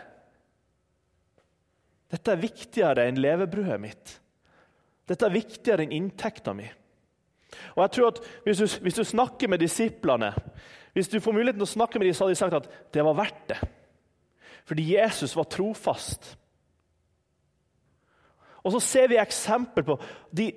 Dette 2.10 2.32
er 2.32 2.42
viktigere 2.42 3.04
enn 3.06 3.20
levebrødet 3.22 3.80
mitt. 3.80 4.20
Dette 5.06 5.26
er 5.26 5.30
viktigere 5.30 5.84
enn 5.84 5.92
inntekta 5.94 6.52
mi. 6.52 6.66
Og 7.76 7.82
jeg 7.84 7.90
tror 7.90 8.08
at 8.08 8.18
hvis 8.44 8.58
du, 8.58 8.66
hvis 8.82 8.98
du, 8.98 9.04
snakker 9.04 9.48
med 9.48 9.62
disiplene, 9.62 10.32
hvis 10.92 11.08
du 11.08 11.20
får 11.20 11.32
muligheten 11.32 11.60
til 11.60 11.68
å 11.68 11.76
snakke 11.78 11.98
med 11.98 12.08
dem, 12.08 12.14
så 12.14 12.24
hadde 12.24 12.34
de 12.34 12.40
sagt 12.40 12.58
at 12.58 12.68
det 12.94 13.04
var 13.06 13.14
verdt 13.14 13.44
det. 13.52 13.60
Fordi 14.66 14.88
Jesus 14.96 15.36
var 15.36 15.48
trofast. 15.50 16.36
Og 18.64 18.74
så 18.74 18.80
ser 18.84 19.08
vi 19.08 19.20
eksempel 19.20 19.84
på 19.86 19.96
De, 20.36 20.50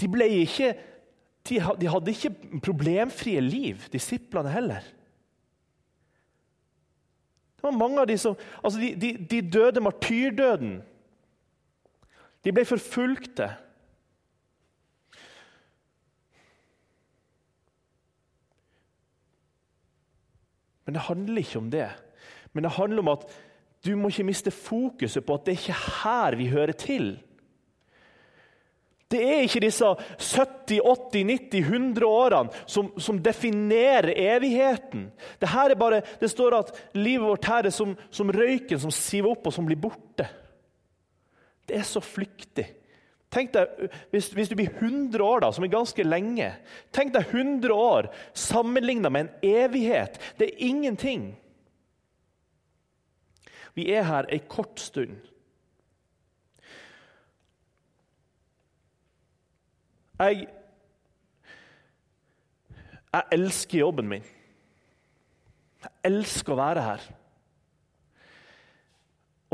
de 0.00 0.28
ikke 0.28 0.74
de, 1.48 1.60
de 1.80 1.88
hadde 1.88 2.12
ikke 2.12 2.60
problemfrie 2.64 3.40
liv, 3.40 3.88
disiplene 3.92 4.50
heller. 4.52 4.84
Det 7.56 7.64
var 7.64 7.74
mange 7.74 8.00
av 8.00 8.06
de 8.06 8.18
som 8.20 8.36
altså 8.62 8.78
de, 8.78 9.12
de 9.30 9.40
døde 9.42 9.80
martyrdøden. 9.80 10.76
De 12.44 12.52
ble 12.54 12.64
forfulgte. 12.68 13.48
Men 20.86 20.94
det 20.94 21.08
handler 21.08 21.42
ikke 21.42 21.58
om 21.58 21.72
det. 21.72 21.88
Men 22.52 22.64
det 22.64 22.76
handler 22.78 23.02
om 23.02 23.10
at 23.12 23.26
du 23.84 23.94
må 23.96 24.10
ikke 24.10 24.26
miste 24.26 24.52
fokuset 24.54 25.24
på 25.24 25.36
at 25.36 25.46
det 25.46 25.54
er 25.54 25.62
ikke 25.62 25.82
her 26.02 26.36
vi 26.38 26.48
hører 26.50 26.74
til. 26.78 27.12
Det 29.08 29.20
er 29.24 29.44
ikke 29.46 29.62
disse 29.64 29.88
70, 29.88 30.80
80, 30.84 31.22
90, 31.24 31.62
100 31.64 32.04
årene 32.06 32.64
som, 32.68 32.90
som 33.00 33.20
definerer 33.24 34.10
evigheten. 34.12 35.06
Det, 35.40 35.48
er 35.48 35.74
bare, 35.80 36.02
det 36.20 36.28
står 36.28 36.58
at 36.58 36.74
livet 36.98 37.24
vårt 37.24 37.48
her 37.48 37.70
er 37.70 37.72
som, 37.72 37.94
som 38.12 38.32
røyken 38.34 38.82
som 38.82 38.92
siver 38.92 39.32
opp 39.32 39.48
og 39.48 39.54
som 39.56 39.68
blir 39.68 39.80
borte. 39.80 40.28
Det 41.68 41.78
er 41.78 41.88
så 41.88 42.02
flyktig. 42.04 42.66
Tenk 43.32 43.52
deg, 43.52 43.88
hvis, 44.12 44.30
hvis, 44.32 44.48
du 44.48 44.56
blir 44.56 44.70
100 44.72 45.20
år, 45.24 45.42
da, 45.44 45.50
som 45.52 45.64
er 45.64 45.72
ganske 45.72 46.04
lenge 46.06 46.46
Tenk 46.96 47.12
deg 47.12 47.28
100 47.28 47.74
år 47.76 48.08
sammenligna 48.32 49.10
med 49.12 49.26
en 49.26 49.50
evighet. 49.64 50.16
Det 50.40 50.48
er 50.48 50.64
ingenting. 50.68 51.26
Vi 53.78 53.84
er 53.94 54.02
her 54.02 54.26
ei 54.34 54.40
kort 54.50 54.80
stund. 54.82 55.20
Jeg, 60.18 60.48
jeg 63.12 63.22
elsker 63.36 63.78
jobben 63.78 64.08
min. 64.10 64.26
Jeg 65.84 65.94
elsker 66.10 66.56
å 66.56 66.58
være 66.58 66.82
her. 66.82 67.04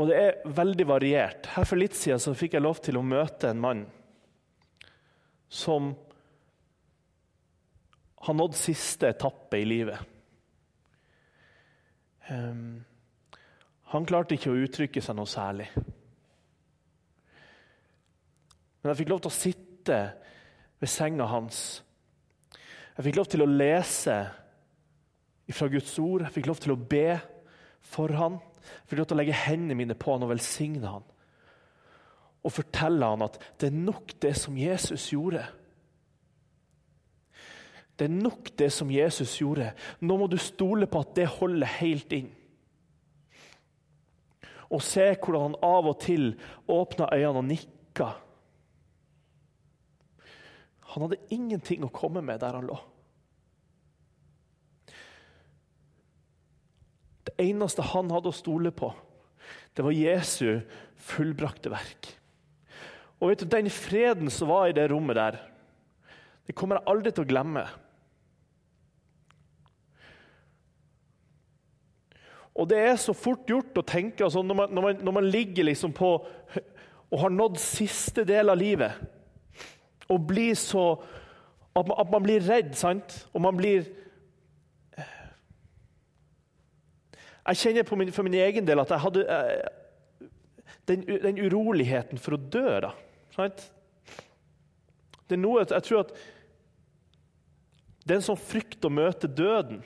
Og 0.01 0.09
det 0.09 0.17
er 0.17 0.55
veldig 0.57 0.87
variert. 0.89 1.51
Her 1.53 1.69
For 1.69 1.79
litt 1.79 1.93
siden 1.95 2.23
så 2.23 2.33
fikk 2.33 2.57
jeg 2.57 2.65
lov 2.65 2.81
til 2.83 2.97
å 2.97 3.05
møte 3.05 3.53
en 3.53 3.61
mann 3.61 3.85
som 5.53 5.93
har 8.25 8.33
nådd 8.41 8.57
siste 8.57 9.13
etappe 9.13 9.61
i 9.61 9.69
livet. 9.69 10.01
Um, 12.25 12.81
han 13.99 14.07
klarte 14.07 14.35
ikke 14.35 14.51
å 14.51 14.61
uttrykke 14.65 15.01
seg 15.03 15.17
noe 15.17 15.29
særlig. 15.29 15.67
Men 18.81 18.91
jeg 18.91 18.99
fikk 19.01 19.11
lov 19.13 19.21
til 19.23 19.31
å 19.31 19.37
sitte 19.39 19.99
ved 20.81 20.91
senga 20.91 21.25
hans. 21.31 21.61
Jeg 22.95 23.07
fikk 23.07 23.17
lov 23.19 23.29
til 23.31 23.43
å 23.43 23.49
lese 23.49 24.17
fra 25.49 25.69
Guds 25.71 25.95
ord. 25.99 26.25
Jeg 26.25 26.35
fikk 26.37 26.51
lov 26.51 26.61
til 26.63 26.75
å 26.75 26.79
be 26.79 27.17
for 27.85 28.13
han. 28.19 28.37
Jeg 28.61 28.91
fikk 28.91 29.01
lov 29.01 29.09
til 29.09 29.17
å 29.17 29.21
legge 29.21 29.43
hendene 29.45 29.77
mine 29.77 29.97
på 29.97 30.13
han 30.15 30.25
og 30.25 30.31
velsigne 30.35 30.91
han. 30.97 31.05
Og 32.45 32.53
fortelle 32.53 33.09
han 33.09 33.25
at 33.25 33.39
det 33.61 33.71
er 33.71 33.83
nok 33.89 34.15
det 34.21 34.35
som 34.37 34.57
Jesus 34.57 35.09
gjorde. 35.13 35.43
Det 37.95 38.09
er 38.09 38.15
nok 38.15 38.51
det 38.59 38.71
som 38.75 38.89
Jesus 38.91 39.37
gjorde. 39.39 39.71
Nå 40.03 40.17
må 40.19 40.27
du 40.29 40.37
stole 40.41 40.87
på 40.91 41.01
at 41.01 41.15
det 41.17 41.29
holder 41.39 41.77
helt 41.79 42.13
inn. 42.15 42.33
Og 44.73 44.83
se 44.83 45.11
hvordan 45.13 45.51
han 45.51 45.57
av 45.65 45.89
og 45.91 45.99
til 46.03 46.33
åpna 46.71 47.09
øynene 47.13 47.41
og 47.41 47.47
nikka. 47.49 48.09
Han 50.95 51.05
hadde 51.05 51.21
ingenting 51.33 51.83
å 51.85 51.93
komme 51.93 52.23
med 52.25 52.41
der 52.41 52.57
han 52.57 52.67
lå. 52.69 52.77
Det 57.25 57.33
eneste 57.41 57.83
han 57.91 58.13
hadde 58.13 58.31
å 58.31 58.35
stole 58.35 58.71
på, 58.71 58.93
det 59.75 59.83
var 59.83 59.97
Jesu 59.97 60.61
fullbrakte 61.09 61.71
verk. 61.73 62.13
Og 63.19 63.31
vet 63.31 63.43
du, 63.43 63.49
Den 63.49 63.69
freden 63.73 64.31
som 64.31 64.51
var 64.51 64.69
i 64.69 64.75
det 64.75 64.87
rommet 64.91 65.17
der, 65.17 65.39
det 66.45 66.55
kommer 66.55 66.79
jeg 66.79 66.89
aldri 66.91 67.11
til 67.11 67.25
å 67.25 67.29
glemme. 67.29 67.65
Og 72.55 72.69
det 72.71 72.79
er 72.79 72.95
så 72.99 73.13
fort 73.17 73.49
gjort 73.49 73.75
å 73.77 73.83
tenke 73.83 74.23
altså 74.23 74.43
når, 74.45 74.55
man, 74.55 74.71
når, 74.71 74.85
man, 74.85 75.03
når, 75.03 75.15
man, 75.17 75.27
ligger 75.27 75.67
liksom 75.67 75.91
på 75.95 76.11
og 77.11 77.19
har 77.21 77.33
nådd 77.33 77.59
siste 77.61 78.23
del 78.27 78.49
av 78.49 78.57
livet, 78.57 78.95
og 80.09 80.23
blir 80.27 80.55
så 80.57 80.85
at 81.75 81.87
man, 81.87 81.97
at 81.99 82.11
man 82.11 82.23
blir 82.23 82.43
redd, 82.47 82.73
sant? 82.79 83.17
Og 83.33 83.43
man 83.43 83.57
blir 83.57 83.85
Jeg 87.45 87.59
kjenner 87.61 87.95
min, 87.95 88.09
for 88.11 88.25
min 88.25 88.33
egen 88.41 88.65
del 88.65 88.81
at 88.81 88.89
jeg 88.89 89.03
hadde 89.03 89.25
eh, 89.29 90.29
den, 90.89 91.03
den, 91.05 91.41
uroligheten 91.45 92.17
for 92.17 92.33
å 92.33 92.39
dø. 92.41 92.79
da, 92.81 92.89
sant? 93.35 93.67
Det 95.29 95.37
er 95.37 95.41
noe, 95.43 95.61
Jeg 95.61 95.85
tror 95.85 96.07
at 96.07 96.15
det 98.05 98.15
er 98.15 98.19
en 98.19 98.25
sånn 98.25 98.41
frykt 98.41 98.85
å 98.85 98.89
møte 98.93 99.29
døden. 99.29 99.83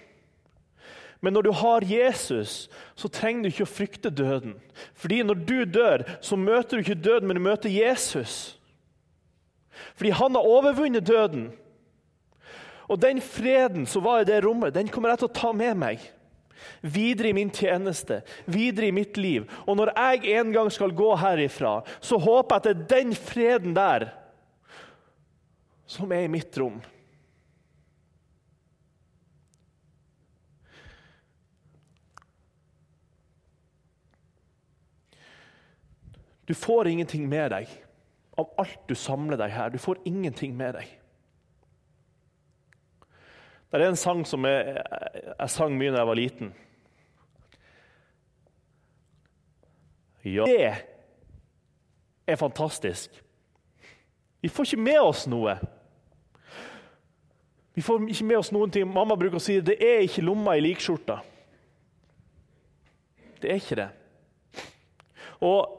Men 1.20 1.36
når 1.36 1.50
du 1.50 1.52
har 1.52 1.84
Jesus, 1.84 2.70
så 2.96 3.10
trenger 3.12 3.44
du 3.44 3.50
ikke 3.52 3.66
å 3.68 3.72
frykte 3.72 4.12
døden. 4.14 4.56
Fordi 4.96 5.20
når 5.28 5.42
du 5.44 5.58
dør, 5.68 6.06
så 6.24 6.40
møter 6.40 6.78
du 6.78 6.86
ikke 6.86 6.96
døden, 6.96 7.28
men 7.28 7.40
du 7.40 7.44
møter 7.44 7.74
Jesus. 7.74 8.56
Fordi 10.00 10.14
han 10.16 10.36
har 10.36 10.48
overvunnet 10.48 11.08
døden. 11.08 11.50
Og 12.88 13.02
den 13.04 13.20
freden 13.22 13.86
som 13.86 14.06
var 14.08 14.24
i 14.24 14.30
det 14.30 14.40
rommet, 14.46 14.74
den 14.74 14.88
kommer 14.90 15.12
jeg 15.12 15.22
til 15.22 15.30
å 15.30 15.38
ta 15.42 15.52
med 15.56 15.76
meg 15.80 16.08
videre 16.82 17.30
i 17.30 17.36
min 17.36 17.52
tjeneste, 17.54 18.22
videre 18.50 18.90
i 18.90 18.96
mitt 18.96 19.18
liv. 19.20 19.46
Og 19.68 19.78
når 19.80 19.92
jeg 19.96 20.38
en 20.40 20.54
gang 20.56 20.72
skal 20.72 20.96
gå 20.96 21.12
herifra, 21.20 21.80
så 22.00 22.20
håper 22.20 22.56
jeg 22.56 22.60
at 22.60 22.68
det 22.68 22.74
er 22.74 22.90
den 22.96 23.16
freden 23.16 23.76
der 23.78 24.10
som 25.90 26.12
er 26.14 26.28
i 26.28 26.32
mitt 26.32 26.58
rom. 26.60 26.80
Du 36.50 36.56
får 36.58 36.88
ingenting 36.88 37.28
med 37.30 37.52
deg 37.54 37.70
av 38.42 38.48
alt 38.58 38.88
du 38.90 38.96
samler 38.98 39.38
deg 39.38 39.52
her. 39.54 39.70
Du 39.70 39.78
får 39.78 40.00
ingenting 40.10 40.56
med 40.58 40.80
deg. 40.80 40.88
Det 43.70 43.78
er 43.78 43.92
en 43.92 44.00
sang 44.00 44.24
som 44.26 44.48
jeg, 44.50 44.80
jeg 45.30 45.54
sang 45.54 45.78
mye 45.78 45.94
da 45.94 46.02
jeg 46.02 46.10
var 46.10 46.18
liten. 46.18 46.50
Ja, 50.26 50.50
det 50.50 50.74
er 52.26 52.42
fantastisk. 52.42 53.22
Vi 54.42 54.50
får 54.50 54.72
ikke 54.72 54.88
med 54.90 55.02
oss 55.06 55.28
noe. 55.30 55.54
Vi 57.78 57.86
får 57.86 58.10
ikke 58.10 58.26
med 58.26 58.42
oss 58.42 58.50
noen 58.58 58.74
ting. 58.74 58.90
Mamma 58.90 59.14
bruker 59.22 59.38
å 59.38 59.44
si 59.44 59.62
det 59.62 59.78
er 59.78 60.02
ikke 60.08 60.26
lomma 60.26 60.58
i 60.58 60.66
likskjorta. 60.66 61.22
Det 63.38 63.54
er 63.54 63.62
ikke 63.62 63.84
det. 63.84 63.92
Og 65.46 65.79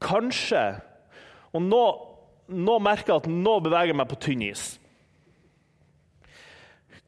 Kanskje 0.00 0.80
Og 1.52 1.62
nå, 1.62 1.84
nå 2.46 2.78
merker 2.78 3.12
jeg 3.12 3.22
at 3.24 3.30
nå 3.30 3.56
beveger 3.64 3.90
jeg 3.90 3.98
meg 3.98 4.08
på 4.10 4.18
tynn 4.22 4.44
is. 4.46 4.64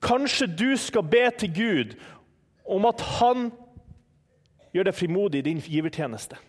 Kanskje 0.02 0.48
du 0.50 0.72
skal 0.76 1.06
be 1.06 1.28
til 1.38 1.52
Gud 1.54 1.92
om 2.66 2.88
at 2.90 3.04
han 3.20 3.52
gjør 4.74 4.88
deg 4.88 4.96
frimodig 4.98 5.42
i 5.42 5.46
din 5.46 5.62
givertjeneste. 5.62 6.40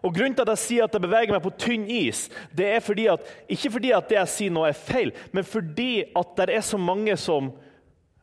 Og 0.00 0.14
Grunnen 0.14 0.36
til 0.36 0.46
at 0.46 0.52
jeg 0.54 0.62
sier 0.62 0.86
at 0.86 0.94
jeg 0.94 1.02
beveger 1.02 1.34
meg 1.34 1.44
på 1.44 1.54
tynn 1.58 1.86
is, 1.90 2.26
det 2.56 2.66
er 2.76 2.82
fordi 2.84 3.08
at, 3.10 3.28
ikke 3.52 3.72
fordi 3.74 3.92
at 3.96 4.08
det 4.08 4.18
jeg 4.20 4.32
sier 4.32 4.54
nå 4.54 4.64
er 4.68 4.76
feil, 4.78 5.12
men 5.34 5.44
fordi 5.44 6.04
at 6.16 6.34
det 6.38 6.50
er 6.54 6.64
så 6.64 6.78
mange 6.78 7.16
som 7.20 7.50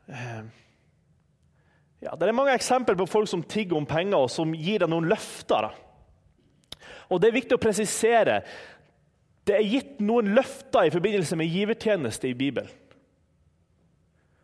eh, 0.07 0.43
ja, 2.03 2.15
Det 2.15 2.27
er 2.27 2.35
mange 2.35 2.55
eksempler 2.55 2.97
på 2.99 3.07
folk 3.09 3.29
som 3.29 3.43
tigger 3.43 3.77
om 3.77 3.87
penger 3.89 4.25
og 4.25 4.31
som 4.31 4.53
gir 4.55 4.83
deg 4.83 4.91
noen 4.91 5.09
løfter. 5.11 5.69
da. 5.69 5.73
Og 7.09 7.21
det 7.21 7.29
er 7.29 7.39
viktig 7.39 7.57
å 7.57 7.61
presisere 7.61 8.41
det 9.43 9.57
er 9.57 9.67
gitt 9.67 9.99
noen 9.99 10.31
løfter 10.37 10.87
i 10.87 10.93
forbindelse 10.93 11.35
med 11.35 11.51
givertjeneste 11.51 12.29
i 12.29 12.37
Bibelen. 12.37 12.71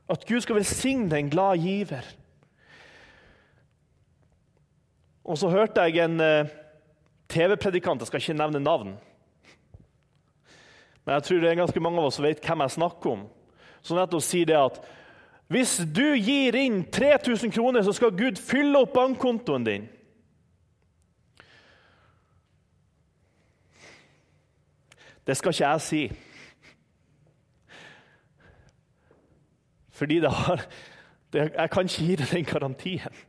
At 0.09 0.25
Gud 0.27 0.41
skal 0.43 0.57
velsigne 0.57 1.15
en 1.15 1.29
glad 1.31 1.61
giver. 1.63 2.05
Og 5.23 5.37
så 5.37 5.51
hørte 5.53 5.85
jeg 5.85 6.01
en 6.03 6.19
uh, 6.19 6.49
TV-predikant, 7.29 8.01
jeg 8.01 8.09
skal 8.09 8.23
ikke 8.23 8.39
nevne 8.39 8.59
navn 8.63 8.95
Men 11.05 11.13
jeg 11.13 11.23
tror 11.23 11.43
det 11.43 11.51
er 11.51 11.61
ganske 11.61 11.83
mange 11.85 12.01
av 12.01 12.09
oss 12.09 12.17
som 12.17 12.25
vet 12.25 12.41
hvem 12.43 12.65
jeg 12.65 12.75
snakker 12.75 13.11
om. 13.13 13.21
Som 13.85 13.99
nettopp 13.99 14.25
sier 14.25 14.49
det 14.49 14.57
at 14.57 14.81
hvis 15.49 15.79
du 15.85 16.13
gir 16.13 16.57
inn 16.59 16.83
3000 16.93 17.53
kroner, 17.53 17.81
så 17.85 17.93
skal 17.95 18.13
Gud 18.13 18.37
fylle 18.37 18.83
opp 18.83 18.93
bankkontoen 18.93 19.65
din. 19.65 19.87
Det 25.29 25.35
skal 25.37 25.53
ikke 25.53 25.67
jeg 25.69 25.81
si. 25.85 26.03
Fordi 29.93 30.15
det 30.23 30.31
har, 30.33 30.63
det, 31.33 31.43
jeg 31.53 31.69
kan 31.69 31.85
ikke 31.85 32.05
gi 32.05 32.15
deg 32.17 32.31
den 32.31 32.45
garantien. 32.49 33.19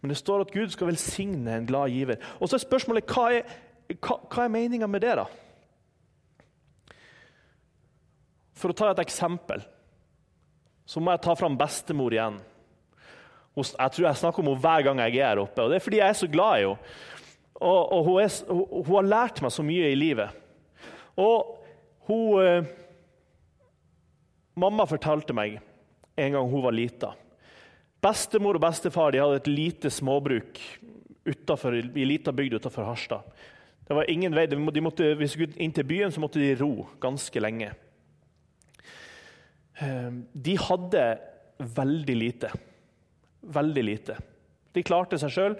Men 0.00 0.10
det 0.10 0.16
står 0.18 0.42
at 0.42 0.50
Gud 0.50 0.74
skal 0.74 0.90
velsigne 0.90 1.54
en 1.54 1.68
glad 1.68 1.94
giver. 1.94 2.18
Og 2.40 2.48
så 2.48 2.58
er 2.58 2.64
spørsmålet 2.64 3.06
hva 3.12 3.28
er, 3.36 3.54
hva, 4.00 4.16
hva 4.26 4.46
er 4.48 4.50
meninga 4.56 4.88
med 4.90 5.06
det, 5.06 5.14
da? 5.20 5.28
For 8.58 8.74
å 8.74 8.78
ta 8.80 8.90
et 8.90 9.04
eksempel 9.04 9.62
så 10.88 10.98
må 10.98 11.12
jeg 11.14 11.22
ta 11.22 11.36
fram 11.38 11.54
bestemor 11.60 12.16
igjen. 12.16 12.40
Jeg 13.54 13.94
tror 13.94 14.08
jeg 14.08 14.20
snakker 14.24 14.42
om 14.42 14.50
henne 14.50 14.64
hver 14.64 14.88
gang 14.88 15.04
jeg 15.04 15.20
er 15.20 15.28
her 15.28 15.44
oppe. 15.44 15.62
og 15.62 15.70
Det 15.70 15.78
er 15.78 15.86
fordi 15.86 16.02
jeg 16.02 16.08
er 16.16 16.18
så 16.18 16.30
glad 16.34 16.58
i 16.58 16.66
henne. 16.66 16.98
Og, 17.58 17.92
og 17.92 18.04
hun, 18.06 18.20
er, 18.22 18.34
hun, 18.46 18.66
hun, 18.86 18.92
har 19.00 19.08
lært 19.08 19.40
meg 19.42 19.54
så 19.54 19.64
mye 19.66 19.90
i 19.90 19.98
livet. 19.98 20.34
Og 21.18 21.56
hun 22.08 22.44
eh, 22.44 22.68
Mamma 24.58 24.88
fortalte 24.90 25.34
meg 25.36 25.60
en 26.18 26.32
gang 26.34 26.48
hun 26.50 26.64
var 26.64 26.74
lita. 26.74 27.12
Bestemor 28.02 28.58
og 28.58 28.62
bestefar 28.62 29.14
de 29.14 29.20
hadde 29.22 29.38
et 29.38 29.50
lite 29.50 29.90
småbruk 29.90 30.58
utenfor, 31.28 31.76
i 31.78 32.06
lita 32.06 32.32
bygd 32.34 32.58
utenfor 32.58 32.86
Harstad. 32.88 33.26
Det 33.88 33.96
var 33.96 34.10
ingen 34.10 34.34
vei. 34.34 34.46
De 34.50 34.58
måtte, 34.58 35.12
hvis 35.16 35.32
de 35.32 35.34
skulle 35.34 35.62
inn 35.62 35.74
til 35.74 35.86
byen, 35.88 36.12
så 36.12 36.20
måtte 36.20 36.42
de 36.42 36.56
ro 36.58 36.88
ganske 37.00 37.40
lenge. 37.40 37.70
Eh, 39.78 40.10
de 40.34 40.56
hadde 40.60 41.04
veldig 41.78 42.16
lite. 42.18 42.50
Veldig 43.42 43.84
lite. 43.86 44.18
De 44.74 44.84
klarte 44.84 45.18
seg 45.20 45.32
sjøl. 45.32 45.56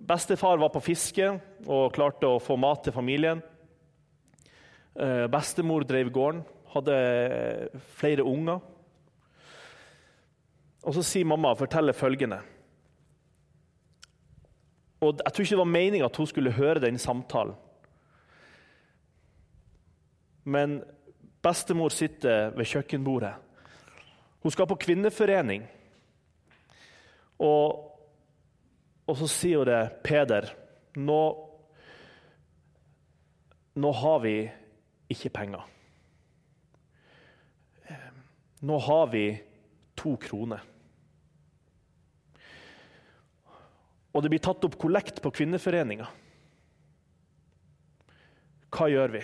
Bestefar 0.00 0.58
var 0.58 0.70
på 0.70 0.82
fiske 0.82 1.30
og 1.66 1.94
klarte 1.94 2.28
å 2.28 2.42
få 2.42 2.56
mat 2.60 2.84
til 2.86 2.94
familien. 2.94 3.40
Eh, 4.98 5.26
bestemor 5.30 5.86
drev 5.86 6.10
gården, 6.14 6.44
hadde 6.74 6.98
flere 7.98 8.26
unger. 8.26 8.60
Og 10.86 10.94
så 10.94 11.02
sier 11.02 11.26
mamma 11.26 11.50
forteller 11.58 11.92
følgende 11.92 12.38
Og 15.02 15.18
Jeg 15.24 15.32
tror 15.32 15.44
ikke 15.44 15.54
det 15.54 15.58
var 15.58 15.72
meninga 15.72 16.06
at 16.06 16.16
hun 16.16 16.26
skulle 16.26 16.54
høre 16.54 16.80
den 16.80 16.98
samtalen. 16.98 17.54
Men 20.44 20.82
bestemor 21.42 21.88
sitter 21.88 22.50
ved 22.56 22.66
kjøkkenbordet. 22.66 23.34
Hun 24.42 24.50
skal 24.50 24.66
på 24.66 24.74
kvinneforening. 24.74 25.68
Og 27.38 27.87
og 29.08 29.16
så 29.16 29.28
sier 29.32 29.62
hun 29.62 29.70
det, 29.70 29.82
Peder, 30.04 30.50
nå, 31.00 31.20
nå 33.80 33.92
har 34.02 34.18
vi 34.24 34.34
ikke 35.08 35.32
penger. 35.32 35.64
Nå 38.68 38.76
har 38.84 39.06
vi 39.12 39.24
to 39.96 40.16
kroner. 40.20 40.64
Og 44.12 44.24
det 44.24 44.32
blir 44.32 44.42
tatt 44.42 44.64
opp 44.66 44.76
kollekt 44.80 45.22
på 45.22 45.30
Kvinneforeninga. 45.30 46.08
Hva 48.74 48.88
gjør 48.90 49.14
vi? 49.14 49.22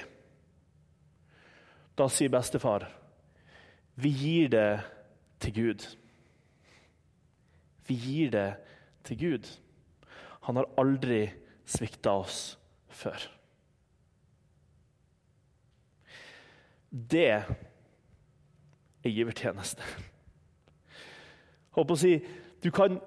Da 1.98 2.06
sier 2.10 2.32
bestefar, 2.32 2.86
vi 4.00 4.10
gir 4.10 4.48
det 4.50 4.68
til 5.42 5.54
Gud. 5.54 5.84
Vi 7.86 7.98
gir 8.00 8.32
det 8.34 8.48
til 9.06 9.20
Gud. 9.20 9.50
Han 10.44 10.61
har 10.61 10.68
aldri 10.80 11.26
svikta 11.64 12.12
oss 12.20 12.40
før. 12.92 13.22
Det 16.94 17.28
er 17.33 19.11
givertjeneste. 19.11 19.83
Håper 21.74 21.96
å 21.96 21.98
si, 21.98 22.12
du 22.62 22.70
kan, 22.74 23.00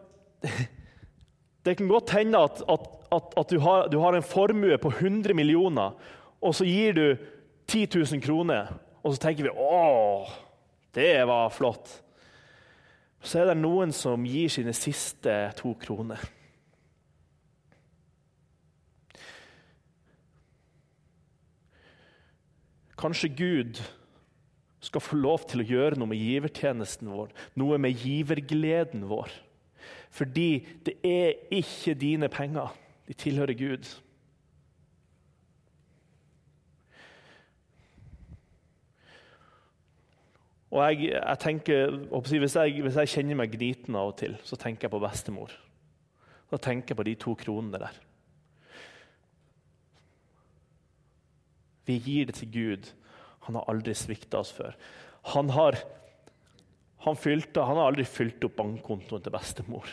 det 1.63 1.77
kan 1.79 1.91
godt 1.91 2.15
hende 2.17 2.41
at, 2.49 2.59
at, 2.67 2.89
at, 3.15 3.37
at 3.39 3.53
du, 3.53 3.61
har, 3.63 3.87
du, 3.93 3.99
har, 4.03 4.17
en 4.17 4.25
formue 4.25 4.75
på 4.81 4.91
100 4.91 5.37
millioner, 5.37 5.95
og 6.43 6.57
så 6.57 6.67
gir 6.67 6.97
du 6.97 7.05
10 7.69 7.87
000 7.95 8.23
kroner, 8.23 8.73
og 9.03 9.15
så 9.15 9.27
tenker 9.27 9.47
vi 9.47 9.53
'Å, 9.55 10.27
det 10.97 11.23
var 11.29 11.53
flott'. 11.53 12.01
Så 13.23 13.39
er 13.41 13.49
det 13.49 13.61
noen 13.61 13.93
som 13.95 14.25
gir 14.27 14.49
sine 14.51 14.73
siste 14.75 15.33
to 15.57 15.73
kroner. 15.79 16.21
Kanskje 22.97 23.29
Gud 23.37 23.81
skal 24.79 25.01
få 25.01 25.17
lov 25.17 25.45
til 25.49 25.61
å 25.61 25.67
gjøre 25.67 25.99
noe 25.99 26.09
med 26.11 26.21
givertjenesten 26.21 27.09
vår, 27.11 27.31
noe 27.59 27.77
med 27.81 27.97
givergleden 28.01 29.05
vår. 29.09 29.31
Fordi 30.13 30.65
det 30.85 30.97
er 31.05 31.37
ikke 31.53 31.93
dine 31.97 32.29
penger. 32.31 32.73
De 33.07 33.15
tilhører 33.17 33.57
Gud. 33.57 33.87
Og 40.71 40.81
jeg, 40.83 41.13
jeg 41.13 41.39
tenker, 41.39 41.95
hvis 42.11 42.55
jeg, 42.55 42.81
hvis 42.83 42.99
jeg, 42.99 43.13
kjenner 43.13 43.39
meg 43.39 43.53
gniten 43.55 43.95
av 43.95 44.11
og 44.11 44.17
til, 44.19 44.35
så 44.43 44.59
tenker 44.59 44.87
jeg 44.87 44.93
på 44.93 45.01
bestemor. 45.01 45.53
Da 46.51 46.59
tenker 46.59 46.93
jeg 46.93 46.99
på 46.99 47.05
de 47.07 47.15
to 47.19 47.35
kronene 47.39 47.79
der. 47.79 47.95
Vi 51.87 51.99
gir 52.03 52.27
det 52.27 52.37
til 52.39 52.51
Gud. 52.51 52.89
Han 53.47 53.55
har 53.55 53.69
aldri 53.71 53.95
svikta 53.95 54.41
oss 54.43 54.51
før. 54.55 54.75
Han 55.33 55.51
har, 55.55 55.77
han, 57.05 57.19
fylte, 57.19 57.63
han 57.63 57.79
har 57.79 57.91
aldri 57.91 58.05
fylt 58.07 58.43
opp 58.47 58.57
bankkontoen 58.59 59.23
til 59.23 59.33
bestemor. 59.33 59.87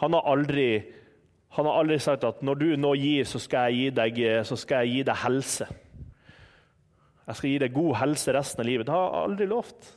Han 0.00 0.14
har 0.14 0.30
aldri, 0.30 0.70
han 1.56 1.68
har 1.68 1.82
aldri 1.82 1.98
sagt 2.00 2.24
at 2.24 2.40
når 2.46 2.60
du 2.60 2.68
nå 2.80 2.94
gir, 2.96 3.28
så 3.28 3.40
skal 3.42 3.76
deg, 3.96 4.20
skal 4.48 4.86
jeg 4.86 4.94
gi 4.94 5.06
deg 5.10 5.22
helse. 5.24 5.68
Jeg 7.28 7.36
skal 7.36 7.50
gi 7.50 7.56
deg 7.60 7.74
god 7.76 7.96
helse 8.00 8.32
resten 8.32 8.62
av 8.64 8.68
livet. 8.68 8.88
Det 8.88 8.94
har 8.94 9.10
han 9.10 9.26
aldri 9.28 9.48
lovt. 9.50 9.90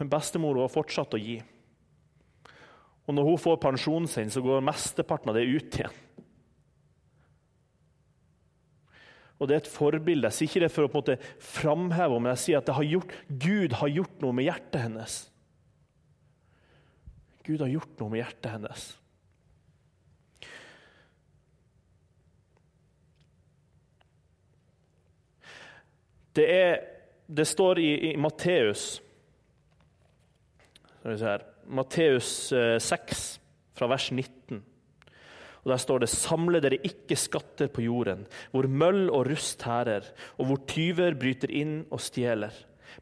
Men 0.00 0.12
bestemor 0.12 0.62
har 0.62 0.72
fortsatt 0.72 1.12
å 1.14 1.20
gi. 1.20 1.36
Og 3.04 3.16
når 3.16 3.28
hun 3.28 3.42
får 3.42 3.60
pensjonen 3.60 4.08
sin, 4.08 4.30
så 4.32 4.40
går 4.40 4.64
mesteparten 4.64 5.32
av 5.32 5.36
det 5.36 5.44
ut 5.44 5.76
igjen. 5.76 5.98
Og 9.42 9.48
det 9.50 9.56
er 9.56 9.64
et 9.64 9.72
forbilde. 9.74 10.28
Jeg 10.30 10.36
sier 10.36 10.50
ikke 10.52 10.60
det 10.62 10.70
for 10.70 10.86
å 10.86 10.90
på 10.92 11.00
en 11.00 11.02
måte 11.02 11.42
framheve, 11.42 12.20
men 12.22 12.30
jeg 12.36 12.42
sier 12.44 12.60
at 12.62 12.70
har 12.78 12.86
gjort, 12.86 13.14
Gud 13.26 13.74
har 13.80 13.90
gjort 13.90 14.22
noe 14.22 14.38
med 14.38 14.46
hjertet 14.46 14.84
hennes. 14.84 15.16
Gud 17.42 17.64
har 17.64 17.72
gjort 17.72 17.98
noe 17.98 18.12
med 18.12 18.22
hjertet 18.22 18.52
hennes. 18.54 18.84
Det, 26.38 26.46
er, 26.46 26.78
det 27.26 27.50
står 27.50 27.82
i, 27.82 27.90
i 28.12 28.16
Matteus 28.16 29.00
Matteus 31.02 32.30
6, 32.54 32.94
eh, 32.94 33.74
fra 33.74 33.90
vers 33.90 34.06
19. 34.14 34.62
Og 35.62 35.70
Der 35.70 35.78
står 35.78 35.98
det:" 35.98 36.08
Samle 36.08 36.60
dere 36.60 36.82
ikke 36.82 37.16
skatter 37.16 37.68
på 37.68 37.82
jorden, 37.82 38.26
hvor 38.50 38.66
møll 38.66 39.10
og 39.10 39.26
rust 39.30 39.62
hærer, 39.62 40.02
og 40.38 40.46
hvor 40.46 40.66
tyver 40.66 41.14
bryter 41.14 41.50
inn 41.50 41.86
og 41.90 42.00
stjeler. 42.00 42.52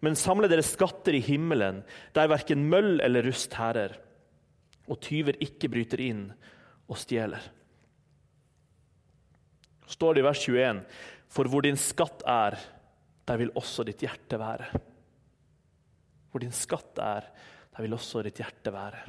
Men 0.01 0.15
samle 0.15 0.49
dere 0.49 0.63
skatter 0.63 1.15
i 1.15 1.21
himmelen, 1.21 1.83
der 2.15 2.29
verken 2.29 2.69
møll 2.69 3.01
eller 3.01 3.23
rust 3.27 3.55
hærer, 3.55 3.97
og 4.89 5.01
tyver 5.01 5.35
ikke 5.41 5.69
bryter 5.69 6.01
inn 6.01 6.33
og 6.89 6.99
stjeler. 6.99 7.41
Står 9.87 10.15
det 10.15 10.23
i 10.23 10.25
vers 10.29 10.45
21.: 10.49 10.85
For 11.29 11.49
hvor 11.49 11.63
din 11.63 11.77
skatt 11.77 12.23
er, 12.27 12.59
der 13.27 13.37
vil 13.37 13.53
også 13.55 13.85
ditt 13.87 14.03
hjerte 14.03 14.39
være. 14.39 14.67
Hvor 16.31 16.41
din 16.41 16.55
skatt 16.55 16.99
er, 16.99 17.27
der 17.77 17.83
vil 17.83 17.95
også 17.95 18.23
ditt 18.23 18.39
hjerte 18.39 18.73
være. 18.73 19.03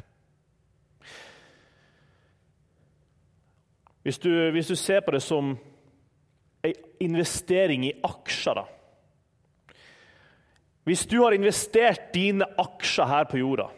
Hvis 4.04 4.20
du, 4.20 4.30
hvis 4.52 4.68
du 4.68 4.76
ser 4.76 5.00
på 5.06 5.12
det 5.12 5.22
som 5.22 5.58
en 6.64 6.74
investering 7.02 7.86
i 7.86 7.94
aksjer 8.04 8.58
da. 8.58 8.66
Hvis 10.84 11.06
du 11.06 11.20
har 11.22 11.34
investert 11.34 12.10
dine 12.14 12.46
aksjer 12.62 13.10
her 13.10 13.30
på 13.30 13.42
jorda 13.42 13.70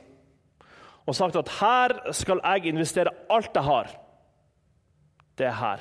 og 1.04 1.16
sagt 1.16 1.36
at 1.36 1.50
her 1.60 1.96
skal 2.16 2.40
jeg 2.44 2.72
investere 2.72 3.12
alt 3.30 3.56
jeg 3.56 3.64
har 3.64 4.00
Det 5.38 5.46
er 5.46 5.52
her. 5.52 5.80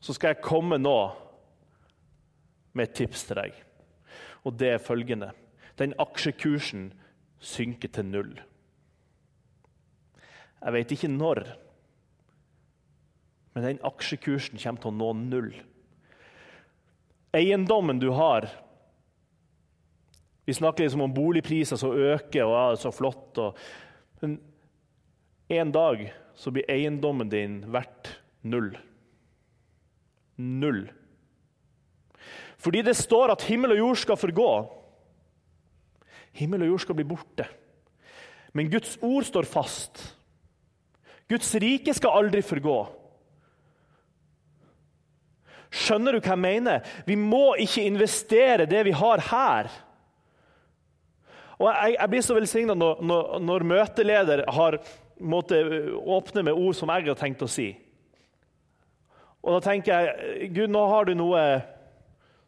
Så 0.00 0.12
skal 0.12 0.28
jeg 0.28 0.42
komme 0.44 0.78
nå 0.78 1.10
med 2.72 2.84
et 2.84 2.94
tips 2.94 3.24
til 3.24 3.36
deg. 3.36 3.54
Og 4.44 4.58
det 4.58 4.68
er 4.68 4.78
følgende. 4.78 5.30
Den 5.78 5.94
aksjekursen 5.98 6.92
synker 7.38 7.88
til 7.88 8.04
null. 8.04 8.34
Jeg 10.64 10.72
vet 10.72 10.92
ikke 10.96 11.12
når, 11.12 11.44
men 13.54 13.66
den 13.68 13.80
aksjekursen 13.86 14.58
kommer 14.58 14.80
til 14.80 14.90
å 14.90 14.96
nå 14.96 15.10
null. 15.18 15.50
Eiendommen 17.34 18.00
du 18.02 18.10
har 18.14 18.48
Vi 20.44 20.52
snakker 20.52 20.84
liksom 20.84 21.00
om 21.00 21.12
boligpriser 21.14 21.78
som 21.80 21.94
øker, 21.96 22.42
og 22.44 22.50
ja, 22.52 22.64
det 22.68 22.76
er 22.76 22.80
så 22.82 22.90
flott. 22.92 23.38
Og, 23.40 23.60
men 24.20 24.34
en 25.56 25.70
dag 25.72 26.02
så 26.36 26.52
blir 26.52 26.68
eiendommen 26.68 27.30
din 27.32 27.62
verdt 27.72 28.10
null. 28.44 28.74
Null. 30.36 30.82
Fordi 32.60 32.82
det 32.84 32.92
står 32.98 33.32
at 33.32 33.46
himmel 33.48 33.72
og 33.72 33.80
jord 33.80 34.02
skal 34.02 34.20
forgå. 34.20 34.50
Himmel 36.36 36.66
og 36.66 36.74
jord 36.74 36.84
skal 36.84 36.98
bli 37.00 37.08
borte. 37.08 37.48
Men 38.52 38.68
Guds 38.68 38.98
ord 39.00 39.24
står 39.24 39.48
fast. 39.48 40.04
Guds 41.30 41.54
rike 41.60 41.94
skal 41.96 42.18
aldri 42.20 42.42
forgå. 42.44 42.78
Skjønner 45.74 46.14
du 46.14 46.20
hva 46.20 46.34
jeg 46.36 46.42
mener? 46.42 46.84
Vi 47.06 47.16
må 47.18 47.56
ikke 47.60 47.86
investere 47.88 48.68
det 48.70 48.84
vi 48.86 48.94
har 48.94 49.22
her. 49.30 49.70
Og 51.58 51.68
Jeg, 51.70 51.96
jeg 51.96 52.10
blir 52.10 52.24
så 52.26 52.36
velsigna 52.36 52.74
når, 52.76 53.00
når, 53.02 53.38
når, 53.40 53.66
møteleder 53.70 54.44
har 54.52 54.78
måtte 55.18 55.60
åpne 55.98 56.42
med 56.46 56.58
ord 56.58 56.74
som 56.76 56.90
jeg 56.90 57.08
har 57.08 57.18
tenkt 57.18 57.42
å 57.46 57.50
si. 57.50 57.70
Og 59.44 59.56
da 59.56 59.60
tenker 59.64 59.92
jeg 59.92 60.50
Gud, 60.56 60.72
nå 60.72 60.82
har 60.90 61.06
du 61.06 61.14
noe 61.16 61.42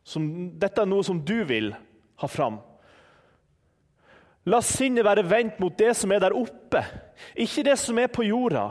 som, 0.07 0.27
dette 0.59 0.83
er 0.83 0.91
noe 0.91 1.05
som 1.07 1.19
du 1.23 1.39
vil 1.49 1.73
ha 2.21 2.31
fram. 2.31 2.61
La 4.47 4.61
sinnet 4.63 5.07
være 5.07 5.27
vendt 5.27 5.61
mot 5.63 5.75
det 5.79 5.93
som 5.99 6.13
er 6.15 6.23
der 6.23 6.37
oppe, 6.37 6.83
ikke 7.35 7.65
det 7.67 7.79
som 7.83 7.99
er 7.99 8.11
på 8.13 8.27
jorda. 8.29 8.69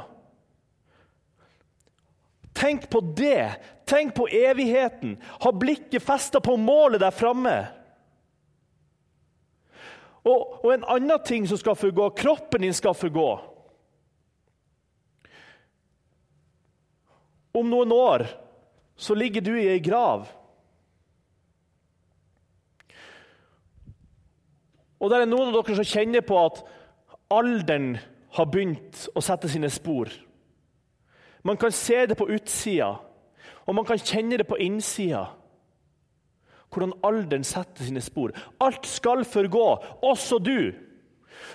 Tenk 2.56 2.88
på 2.90 3.02
det. 3.02 3.50
Tenk 3.86 4.16
på 4.16 4.28
evigheten. 4.32 5.18
Ha 5.44 5.52
blikket 5.52 6.04
festa 6.04 6.40
på 6.40 6.56
målet 6.58 7.02
der 7.04 7.12
framme. 7.12 7.56
Og, 10.26 10.64
og, 10.64 10.72
en 10.74 10.88
annen 10.90 11.20
ting 11.28 11.44
som 11.48 11.60
skal 11.60 11.76
forgå 11.78 12.10
kroppen 12.18 12.64
din 12.66 12.74
skal 12.74 12.96
forgå. 12.98 13.28
Om 17.56 17.70
noen 17.70 17.94
år 17.94 18.26
så 18.96 19.16
ligger 19.16 19.44
du 19.44 19.54
i 19.60 19.68
ei 19.76 19.84
grav. 19.84 20.26
Og 25.06 25.12
det 25.12 25.20
er 25.22 25.30
noen 25.30 25.52
av 25.52 25.60
dere 25.60 25.78
som 25.78 25.86
kjenner 25.86 26.24
på 26.26 26.38
at 26.42 26.64
alderen 27.30 27.92
har 28.34 28.48
begynt 28.50 29.04
å 29.14 29.22
sette 29.22 29.50
sine 29.52 29.70
spor. 29.70 30.10
Man 31.46 31.60
kan 31.62 31.70
se 31.70 32.08
det 32.10 32.18
på 32.18 32.26
utsida, 32.34 32.96
og 33.70 33.78
man 33.78 33.86
kan 33.86 34.02
kjenne 34.02 34.40
det 34.42 34.48
på 34.50 34.58
innsida. 34.66 35.28
Hvordan 36.74 36.96
alderen 37.06 37.46
setter 37.46 37.86
sine 37.86 38.02
spor. 38.02 38.34
Alt 38.58 38.90
skal 38.90 39.22
forgå, 39.30 39.68
også 40.02 40.42
du. 40.42 40.74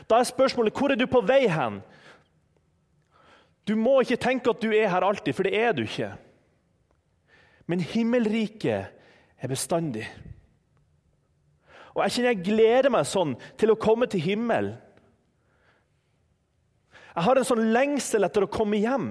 Da 0.06 0.20
er 0.20 0.30
spørsmålet 0.30 0.78
hvor 0.78 0.94
er 0.94 1.00
du 1.00 1.08
på 1.10 1.24
vei 1.26 1.42
hen? 1.50 1.82
Du 3.66 3.74
må 3.74 3.98
ikke 4.00 4.20
tenke 4.22 4.54
at 4.54 4.62
du 4.62 4.70
er 4.70 4.94
her 4.94 5.04
alltid, 5.10 5.34
for 5.34 5.46
det 5.46 5.58
er 5.58 5.74
du 5.74 5.82
ikke. 5.82 6.14
Men 7.66 7.82
himmelriket 7.82 8.94
er 9.42 9.50
bestandig. 9.50 10.06
Og 11.94 12.05
jeg 12.05 12.14
kjenner 12.14 12.35
jeg 12.35 12.44
gleder 12.46 12.92
meg 12.94 13.09
sånn 13.09 13.35
til 13.61 13.72
å 13.72 13.81
komme 13.81 14.09
til 14.11 14.22
himmelen. 14.24 14.76
Jeg 17.11 17.26
har 17.26 17.40
en 17.40 17.46
sånn 17.46 17.72
lengsel 17.74 18.24
etter 18.24 18.46
å 18.46 18.53
komme 18.53 18.79
hjem. 18.81 19.09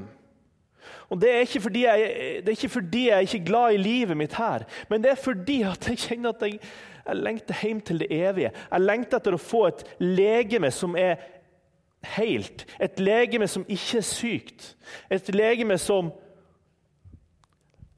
Og 1.10 1.20
det 1.22 1.32
er, 1.34 1.44
ikke 1.44 1.62
fordi 1.65 1.82
jeg, 1.84 2.06
det 2.46 2.52
er 2.52 2.58
ikke 2.58 2.72
fordi 2.72 3.02
jeg 3.08 3.15
er 3.18 3.26
ikke 3.28 3.48
glad 3.50 3.74
i 3.76 3.82
livet 3.82 4.18
mitt 4.18 4.36
her, 4.38 4.63
men 4.89 5.02
det 5.04 5.12
er 5.12 5.20
fordi 5.20 5.60
at 5.68 5.89
jeg 5.89 6.02
kjenner 6.04 6.36
at 6.36 6.46
jeg, 6.46 6.60
jeg 7.10 7.20
lengter 7.20 7.62
hjem 7.65 7.82
til 7.82 8.02
det 8.04 8.10
evige. 8.13 8.54
Jeg 8.54 8.86
lengter 8.86 9.20
etter 9.20 9.36
å 9.36 9.42
få 9.42 9.65
et 9.72 9.84
legeme 10.02 10.70
som 10.74 10.96
er 11.00 11.18
helt. 12.15 12.65
Et 12.80 13.02
legeme 13.02 13.50
som 13.50 13.65
ikke 13.68 14.00
er 14.00 14.08
sykt. 14.08 14.74
Et 15.12 15.36
legeme 15.36 15.78
som 15.82 16.13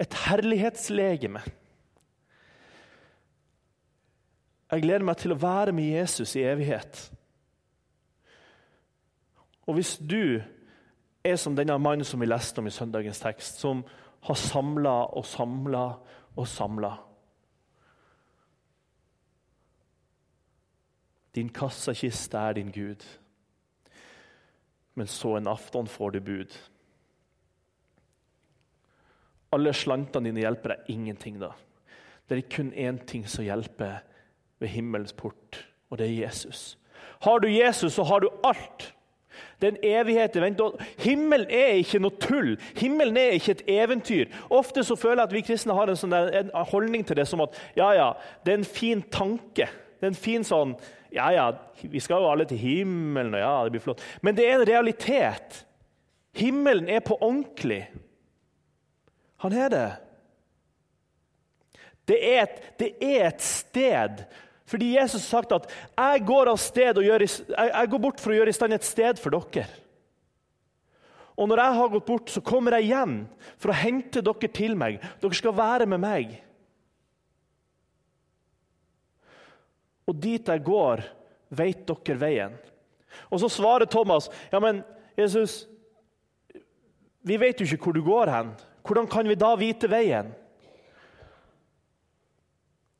Et 0.01 0.15
herlighetslegeme. 0.17 1.43
Jeg 4.71 4.85
gleder 4.85 5.03
meg 5.03 5.17
til 5.19 5.33
å 5.33 5.39
være 5.39 5.73
med 5.75 5.89
Jesus 5.91 6.31
i 6.39 6.45
evighet. 6.47 7.09
Og 9.67 9.75
hvis 9.75 9.97
du 9.99 10.39
er 11.23 11.37
som 11.37 11.55
denne 11.55 11.75
mannen 11.77 12.07
som 12.07 12.23
vi 12.23 12.29
leste 12.29 12.63
om 12.63 12.69
i 12.69 12.73
søndagens 12.73 13.19
tekst, 13.19 13.59
som 13.59 13.83
har 14.27 14.39
samla 14.39 14.95
og 15.17 15.25
samla 15.27 15.85
og 16.37 16.47
samla 16.47 16.97
Din 21.31 21.47
kassakiste 21.55 22.35
er 22.35 22.57
din 22.57 22.73
Gud, 22.75 23.05
men 24.99 25.07
så 25.07 25.37
en 25.37 25.47
aften 25.47 25.87
får 25.87 26.11
du 26.11 26.19
bud. 26.19 26.55
Alle 29.55 29.71
slantene 29.71 30.27
dine 30.27 30.43
hjelper 30.43 30.73
deg 30.73 30.89
ingenting 30.91 31.39
da. 31.39 31.53
Det 32.27 32.35
er 32.35 32.49
kun 32.51 32.73
én 32.75 32.99
ting 33.07 33.23
som 33.31 33.47
hjelper 33.47 34.01
ved 34.61 34.69
himmelens 34.69 35.13
port, 35.13 35.65
og 35.89 35.97
det 35.99 36.07
er 36.07 36.25
Jesus. 36.25 36.77
Har 37.21 37.39
du 37.39 37.47
Jesus, 37.49 37.93
så 37.93 38.03
har 38.03 38.19
du 38.19 38.29
alt. 38.43 38.93
Det 39.61 39.67
er 39.67 39.71
en 39.71 39.83
evighet 40.01 40.35
i 40.35 40.41
vente. 40.41 40.63
Himmelen 40.99 41.49
er 41.53 41.77
ikke 41.81 41.99
noe 42.01 42.17
tull. 42.21 42.55
Himmelen 42.77 43.17
er 43.17 43.35
ikke 43.37 43.55
et 43.57 43.63
eventyr. 43.69 44.31
Ofte 44.49 44.83
så 44.83 44.97
føler 44.97 45.21
jeg 45.21 45.29
at 45.29 45.35
vi 45.35 45.43
kristne 45.45 45.75
har 45.77 45.89
en, 45.89 45.97
sånn 45.97 46.13
der, 46.13 46.31
en 46.39 46.51
holdning 46.71 47.05
til 47.05 47.19
det 47.19 47.27
som 47.29 47.43
at 47.45 47.57
ja, 47.77 47.91
ja, 47.97 48.07
det 48.45 48.53
er 48.53 48.61
en 48.61 48.67
fin 48.67 49.03
tanke. 49.13 49.67
Det 49.99 50.07
er 50.07 50.13
en 50.13 50.17
fin 50.17 50.47
sånn 50.47 50.75
Ja, 51.11 51.25
ja, 51.35 51.49
vi 51.83 51.99
skal 51.99 52.23
jo 52.23 52.29
alle 52.31 52.45
til 52.47 52.55
himmelen, 52.57 53.33
og 53.35 53.41
ja, 53.41 53.55
det 53.65 53.73
blir 53.73 53.83
flott. 53.83 54.03
Men 54.23 54.37
det 54.37 54.45
er 54.47 54.53
en 54.55 54.69
realitet. 54.69 55.65
Himmelen 56.39 56.87
er 56.87 57.03
på 57.03 57.17
ordentlig. 57.19 57.81
Han 59.43 59.57
er 59.57 59.73
det. 59.73 59.89
Det 62.07 62.19
er 62.29 62.45
et, 62.45 62.63
det 62.79 62.93
er 63.03 63.27
et 63.27 63.43
sted 63.43 64.23
fordi 64.71 64.93
Jesus 64.95 65.25
har 65.27 65.41
sagt 65.41 65.51
at 65.51 65.67
'jeg 65.97 66.25
går, 66.25 66.45
gjør, 67.03 67.21
jeg 67.57 67.89
går 67.89 67.99
bort 67.99 68.19
for 68.19 68.31
å 68.31 68.35
gjøre 68.35 68.49
i 68.49 68.55
stand 68.55 68.73
et 68.73 68.83
sted 68.83 69.19
for 69.19 69.29
dere'. 69.29 69.67
Og 71.37 71.47
når 71.47 71.57
jeg 71.57 71.73
har 71.73 71.89
gått 71.89 72.05
bort, 72.05 72.29
så 72.29 72.41
kommer 72.41 72.71
jeg 72.77 72.91
igjen 72.91 73.27
for 73.57 73.71
å 73.71 73.77
hente 73.77 74.21
dere 74.21 74.47
til 74.53 74.75
meg. 74.75 75.01
Dere 75.21 75.33
skal 75.33 75.55
være 75.57 75.85
med 75.85 75.99
meg. 75.99 76.43
Og 80.07 80.19
dit 80.21 80.47
jeg 80.47 80.63
går, 80.63 81.03
vet 81.49 81.85
dere 81.87 82.19
veien. 82.19 82.53
Og 83.31 83.39
så 83.39 83.49
svarer 83.49 83.85
Thomas, 83.85 84.29
'Ja, 84.51 84.59
men 84.59 84.83
Jesus, 85.17 85.67
vi 87.23 87.37
vet 87.37 87.59
jo 87.59 87.65
ikke 87.65 87.83
hvor 87.83 87.93
du 87.93 88.03
går 88.03 88.29
hen. 88.29 88.55
Hvordan 88.83 89.07
kan 89.07 89.27
vi 89.27 89.35
da 89.35 89.55
vite 89.55 89.87
veien?' 89.87 90.35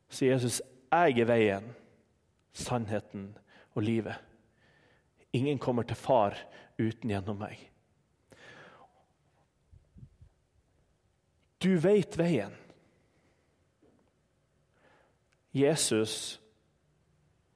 Sier 0.10 0.34
Jesus, 0.34 0.62
jeg 0.92 1.22
er 1.24 1.30
veien, 1.30 1.68
sannheten 2.52 3.32
og 3.76 3.86
livet. 3.88 4.18
Ingen 5.32 5.60
kommer 5.64 5.88
til 5.88 5.96
far 5.96 6.36
uten 6.80 7.14
gjennom 7.14 7.40
meg. 7.40 7.60
Du 11.62 11.72
vet 11.80 12.18
veien. 12.18 12.54
Jesus 15.56 16.40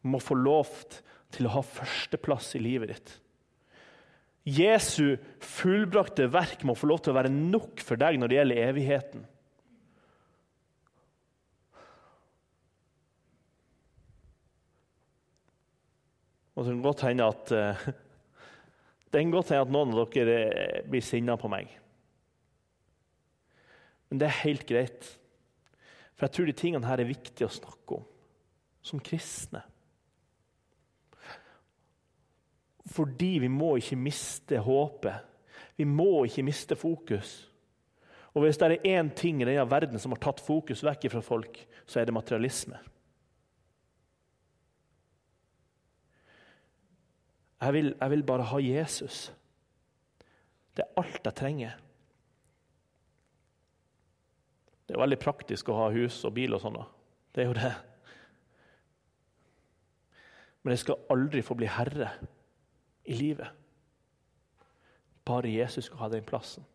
må 0.05 0.19
få 0.21 0.37
lov 0.37 0.71
til 1.33 1.47
å 1.47 1.55
ha 1.57 1.63
førsteplass 1.65 2.53
i 2.55 2.63
livet 2.63 2.93
ditt. 2.93 3.13
Jesu 4.45 5.17
fullbrakte 5.41 6.27
verk 6.29 6.61
må 6.67 6.75
få 6.77 6.91
lov 6.91 7.01
til 7.01 7.15
å 7.15 7.17
være 7.17 7.33
nok 7.33 7.81
for 7.81 7.97
deg 7.97 8.19
når 8.21 8.29
det 8.29 8.37
gjelder 8.37 8.67
evigheten. 8.67 9.23
Og 16.55 16.63
det 16.63 16.71
kan 16.71 16.85
godt 16.85 17.03
hende 17.07 17.27
at 17.27 17.51
uh, 17.51 17.85
det 19.11 19.21
kan 19.21 19.33
godt 19.33 19.51
hende 19.51 19.67
at 19.67 19.75
noen 19.75 19.93
av 19.93 20.09
dere 20.13 20.39
eh, 20.47 20.81
blir 20.87 21.03
sinna 21.03 21.35
på 21.39 21.51
meg. 21.51 21.69
Men 24.09 24.21
det 24.21 24.29
er 24.29 24.43
helt 24.45 24.65
greit. 24.69 25.07
For 26.15 26.27
jeg 26.27 26.35
tror 26.35 26.49
de 26.49 26.55
tingene 26.55 26.87
her 26.87 27.01
er 27.03 27.09
viktige 27.09 27.49
å 27.49 27.55
snakke 27.55 27.99
om 27.99 28.05
som 28.85 29.01
kristne. 29.01 29.63
Fordi 32.93 33.39
vi 33.41 33.49
må 33.49 33.75
ikke 33.79 33.97
miste 33.97 34.59
håpet. 34.61 35.25
Vi 35.75 35.87
må 35.89 36.25
ikke 36.27 36.45
miste 36.45 36.77
fokus. 36.77 37.49
Og 38.35 38.43
Hvis 38.43 38.59
det 38.59 38.67
er 38.67 38.99
én 38.99 39.09
ting 39.15 39.41
i 39.41 39.47
denne 39.47 39.65
verden 39.71 39.99
som 39.99 40.13
har 40.13 40.21
tatt 40.21 40.43
fokus 40.43 40.83
vekk 40.85 41.07
fra 41.11 41.23
folk, 41.23 41.57
så 41.87 41.99
er 41.99 42.05
det 42.05 42.13
materialisme. 42.13 42.77
Jeg 47.61 47.73
vil, 47.73 47.95
jeg 48.01 48.11
vil 48.11 48.23
bare 48.27 48.45
ha 48.49 48.59
Jesus. 48.61 49.33
Det 50.75 50.83
er 50.83 51.01
alt 51.01 51.21
jeg 51.23 51.35
trenger. 51.35 51.75
Det 54.85 54.93
er 54.93 55.01
veldig 55.01 55.19
praktisk 55.21 55.69
å 55.71 55.79
ha 55.79 55.89
hus 55.95 56.19
og 56.27 56.35
bil 56.35 56.53
og 56.53 56.61
sånn. 56.61 56.77
Det 57.33 57.43
er 57.43 57.49
jo 57.49 57.57
det. 57.57 57.73
Men 60.63 60.75
jeg 60.75 60.83
skal 60.83 61.07
aldri 61.13 61.43
få 61.45 61.57
bli 61.57 61.69
herre 61.69 62.11
i 63.05 63.17
livet. 63.17 63.49
Bare 65.25 65.49
Jesus 65.49 65.87
skal 65.87 66.03
ha 66.03 66.09
den 66.13 66.25
plassen. 66.25 66.65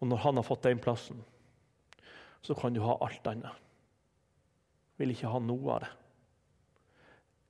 Og 0.00 0.08
når 0.08 0.22
han 0.24 0.38
har 0.40 0.46
fått 0.46 0.64
den 0.66 0.80
plassen, 0.82 1.20
så 2.42 2.56
kan 2.58 2.74
du 2.74 2.80
ha 2.82 2.96
alt 3.04 3.26
annet. 3.30 3.58
Vil 4.98 5.12
ikke 5.14 5.30
ha 5.30 5.40
noe 5.42 5.76
av 5.76 5.84
det. 5.84 5.90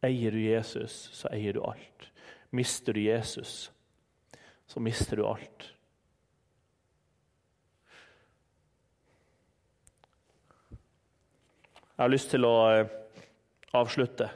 Eier 0.02 0.34
du 0.34 0.40
Jesus, 0.42 1.08
så 1.14 1.30
eier 1.30 1.54
du 1.54 1.62
alt. 1.62 2.08
Mister 2.50 2.92
du 2.92 3.00
Jesus, 3.00 3.70
så 4.66 4.80
mister 4.80 5.16
du 5.16 5.26
alt. 5.26 5.68
Jeg 11.92 12.04
har 12.04 12.10
lyst 12.10 12.32
til 12.32 12.44
å 12.48 12.54
eh, 12.72 12.88
avslutte. 13.78 14.26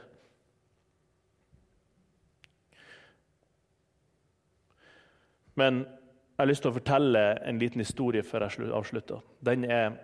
Men 5.57 5.81
jeg 5.83 6.39
har 6.39 6.47
lyst 6.47 6.63
til 6.63 6.71
å 6.71 6.77
fortelle 6.77 7.23
en 7.49 7.59
liten 7.59 7.81
historie 7.81 8.23
før 8.23 8.45
jeg 8.45 8.69
avslutter. 8.77 9.25
Er, 9.51 9.97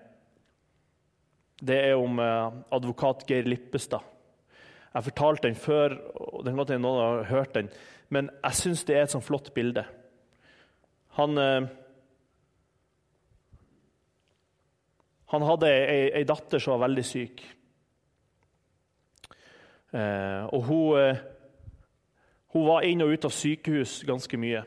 det 1.61 1.77
er 1.87 1.95
om 1.95 2.19
eh, 2.19 2.63
advokat 2.73 3.23
Geir 3.29 3.47
Lippestad. 3.47 4.12
Jeg 4.93 4.99
har 4.99 5.05
fortalt 5.07 5.41
den 5.41 5.55
før, 5.57 5.95
og 6.13 6.43
den 6.45 6.59
godt 6.59 6.69
noen 6.77 6.99
har 7.01 7.23
hørt 7.31 7.55
den, 7.55 7.69
men 8.13 8.27
jeg 8.43 8.57
syns 8.59 8.83
det 8.85 8.93
er 8.93 9.07
et 9.07 9.13
sånn 9.13 9.23
flott 9.25 9.47
bilde. 9.55 9.81
Han, 11.17 11.37
eh, 11.41 11.65
han 15.33 15.45
hadde 15.49 15.71
ei, 15.71 16.03
ei, 16.19 16.21
datter 16.29 16.61
som 16.61 16.75
var 16.75 16.83
veldig 16.85 17.05
syk. 17.09 17.41
Eh, 19.97 20.43
og 20.53 20.61
hun, 20.67 20.99
eh, 20.99 21.23
hun 22.53 22.67
var 22.67 22.85
inn 22.85 23.01
og 23.01 23.15
ut 23.15 23.25
av 23.25 23.33
sykehus 23.33 24.03
ganske 24.05 24.37
mye. 24.37 24.61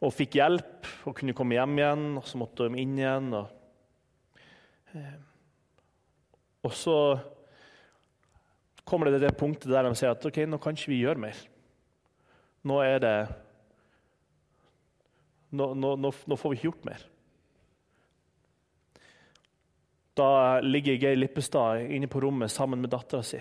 Og 0.00 0.14
fikk 0.16 0.38
hjelp 0.40 0.88
og 1.04 1.18
kunne 1.18 1.36
komme 1.36 1.58
hjem 1.58 1.76
igjen, 1.76 2.06
og 2.22 2.24
så 2.24 2.40
måtte 2.40 2.70
de 2.70 2.80
inn 2.80 2.96
igjen. 2.96 3.28
Og, 3.36 3.52
eh, 4.94 5.20
og 6.64 6.72
så 6.72 6.96
kommer 8.90 9.08
det 9.08 9.18
til 9.18 9.28
det 9.28 9.38
punktet 9.38 9.70
der 9.70 9.86
de 9.86 9.94
sier 9.98 10.12
at 10.12 10.26
ok, 10.26 10.42
nå 10.50 10.58
kan 10.58 10.76
ikke 10.76 10.92
vi 10.92 11.00
gjøre 11.04 11.22
mer. 11.22 11.38
Nå 12.66 12.82
er 12.84 12.98
det 13.04 13.14
Nå, 15.50 15.72
nå, 15.74 15.96
nå 15.98 16.36
får 16.38 16.52
vi 16.52 16.56
ikke 16.60 16.68
gjort 16.68 16.84
mer. 16.86 17.00
Da 20.14 20.60
ligger 20.62 20.94
Geir 20.94 21.18
Lippestad 21.18 21.90
inne 21.90 22.06
på 22.06 22.20
rommet 22.22 22.52
sammen 22.54 22.78
med 22.78 22.92
dattera 22.92 23.24
si. 23.26 23.40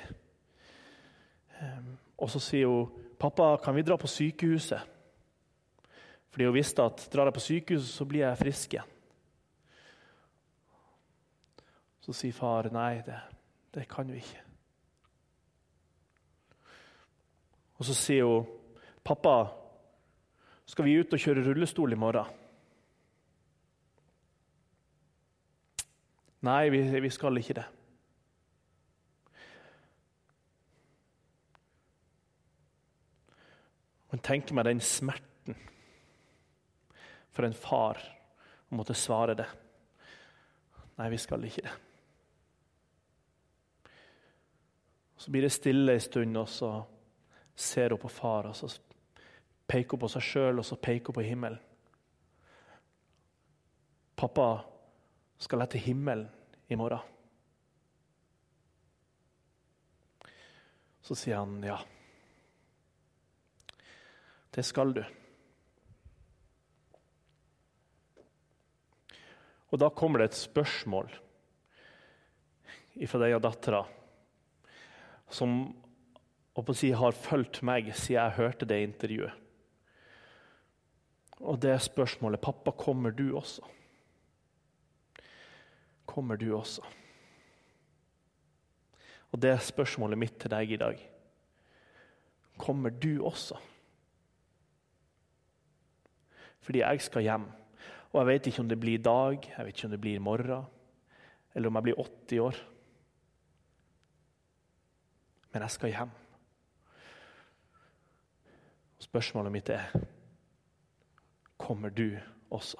Ehm, 1.60 1.92
og 2.18 2.32
så 2.34 2.42
sier 2.42 2.66
hun, 2.66 2.90
'Pappa, 3.20 3.58
kan 3.62 3.76
vi 3.76 3.86
dra 3.86 3.98
på 3.98 4.08
sykehuset?' 4.08 4.88
Fordi 6.30 6.46
hun 6.46 6.54
visste 6.54 6.84
at 6.84 7.10
drar 7.14 7.26
jeg 7.26 7.34
på 7.34 7.40
sykehuset, 7.40 7.90
så 7.90 8.06
blir 8.06 8.26
jeg 8.26 8.38
frisk 8.38 8.74
igjen. 8.74 8.92
Så 12.02 12.14
sier 12.14 12.34
far 12.34 12.70
nei, 12.72 13.02
det, 13.06 13.22
det 13.74 13.88
kan 13.90 14.08
vi 14.10 14.18
ikke. 14.18 14.49
Og 17.80 17.86
så 17.88 17.96
sier 17.96 18.28
hun, 18.28 18.46
'Pappa, 19.04 19.48
skal 20.65 20.86
vi 20.86 21.00
ut 21.00 21.13
og 21.13 21.20
kjøre 21.20 21.46
rullestol 21.48 21.94
i 21.94 21.96
morgen?' 21.96 22.36
Nei, 26.42 26.70
vi, 26.70 27.00
vi 27.00 27.10
skal 27.10 27.38
ikke 27.38 27.54
det. 27.54 27.65
Men 34.10 34.22
tenk 34.26 34.52
meg 34.56 34.65
den 34.65 34.80
smerten 34.82 35.58
for 37.36 37.46
en 37.46 37.54
far 37.54 38.00
å 38.70 38.80
måtte 38.80 38.96
svare 38.98 39.36
det. 39.38 39.50
Nei, 40.98 41.10
vi 41.12 41.20
skal 41.22 41.44
ikke 41.46 41.65
det. 41.68 41.76
Så 45.20 45.32
blir 45.32 45.44
det 45.44 45.52
stille 45.52 45.94
en 45.94 46.02
stund, 46.04 46.38
og 46.39 46.48
så 46.50 46.72
ser 47.60 47.89
hun 47.89 48.00
på 48.00 48.10
far, 48.12 48.48
og 48.48 48.56
så 48.56 48.69
peker 49.67 49.98
hun 49.98 50.06
på 50.06 50.12
seg 50.15 50.26
sjøl, 50.26 50.62
og 50.62 50.65
så 50.67 50.80
peker 50.80 51.12
hun 51.12 51.19
på 51.19 51.28
himmelen. 51.28 51.60
Pappa, 54.19 54.50
skal 55.39 55.63
jeg 55.63 55.74
til 55.76 55.86
himmelen 55.89 56.28
i 56.67 56.78
morgen? 56.80 57.04
Så 61.04 61.15
sier 61.17 61.39
han 61.39 61.56
ja. 61.63 61.78
Det 64.54 64.65
skal 64.67 64.91
du. 64.93 65.02
Og 69.69 69.80
da 69.80 69.91
kommer 69.93 70.22
det 70.22 70.32
et 70.32 70.39
spørsmål 70.39 71.12
fra 73.08 73.22
deg 73.22 73.36
og 73.38 73.43
dattera 73.45 73.84
som 75.32 75.62
si, 76.76 76.92
har 76.92 77.12
fulgt 77.12 77.62
meg 77.64 77.92
siden 77.94 78.18
jeg 78.18 78.38
hørte 78.38 78.66
det 78.66 78.82
intervjuet. 78.84 79.32
Og 81.40 81.62
det 81.62 81.72
er 81.72 81.78
spørsmålet 81.78 82.42
'Pappa, 82.42 82.72
kommer 82.72 83.12
du 83.12 83.38
også?' 83.38 83.64
Kommer 86.06 86.36
du 86.36 86.58
også? 86.58 86.82
Og 89.32 89.42
det 89.42 89.50
er 89.50 89.58
spørsmålet 89.58 90.18
mitt 90.18 90.40
til 90.40 90.50
deg 90.50 90.72
i 90.72 90.76
dag. 90.76 91.10
Kommer 92.58 92.90
du 92.90 93.24
også? 93.26 93.56
Fordi 96.62 96.80
jeg 96.80 97.02
skal 97.02 97.22
hjem. 97.22 97.46
Og 98.12 98.20
jeg 98.20 98.28
vet 98.28 98.48
ikke 98.48 98.60
om 98.60 98.70
det 98.70 98.80
blir 98.80 98.94
i 99.00 99.04
dag, 99.04 99.54
jeg 99.58 99.66
vet 99.66 99.78
ikke 99.78 99.86
om 99.86 99.92
det 99.92 100.02
blir 100.02 100.16
i 100.16 100.18
morgen, 100.18 100.66
eller 101.56 101.68
om 101.68 101.76
jeg 101.76 101.84
blir 101.84 101.96
80 101.96 102.40
år 102.40 102.56
men 105.54 105.66
jeg 105.66 105.76
skal 105.76 105.94
hjem. 105.94 106.12
Spørsmålet 109.00 109.52
mitt 109.52 109.70
er 109.70 109.84
kommer 111.58 111.90
du 111.90 112.18
også? 112.52 112.78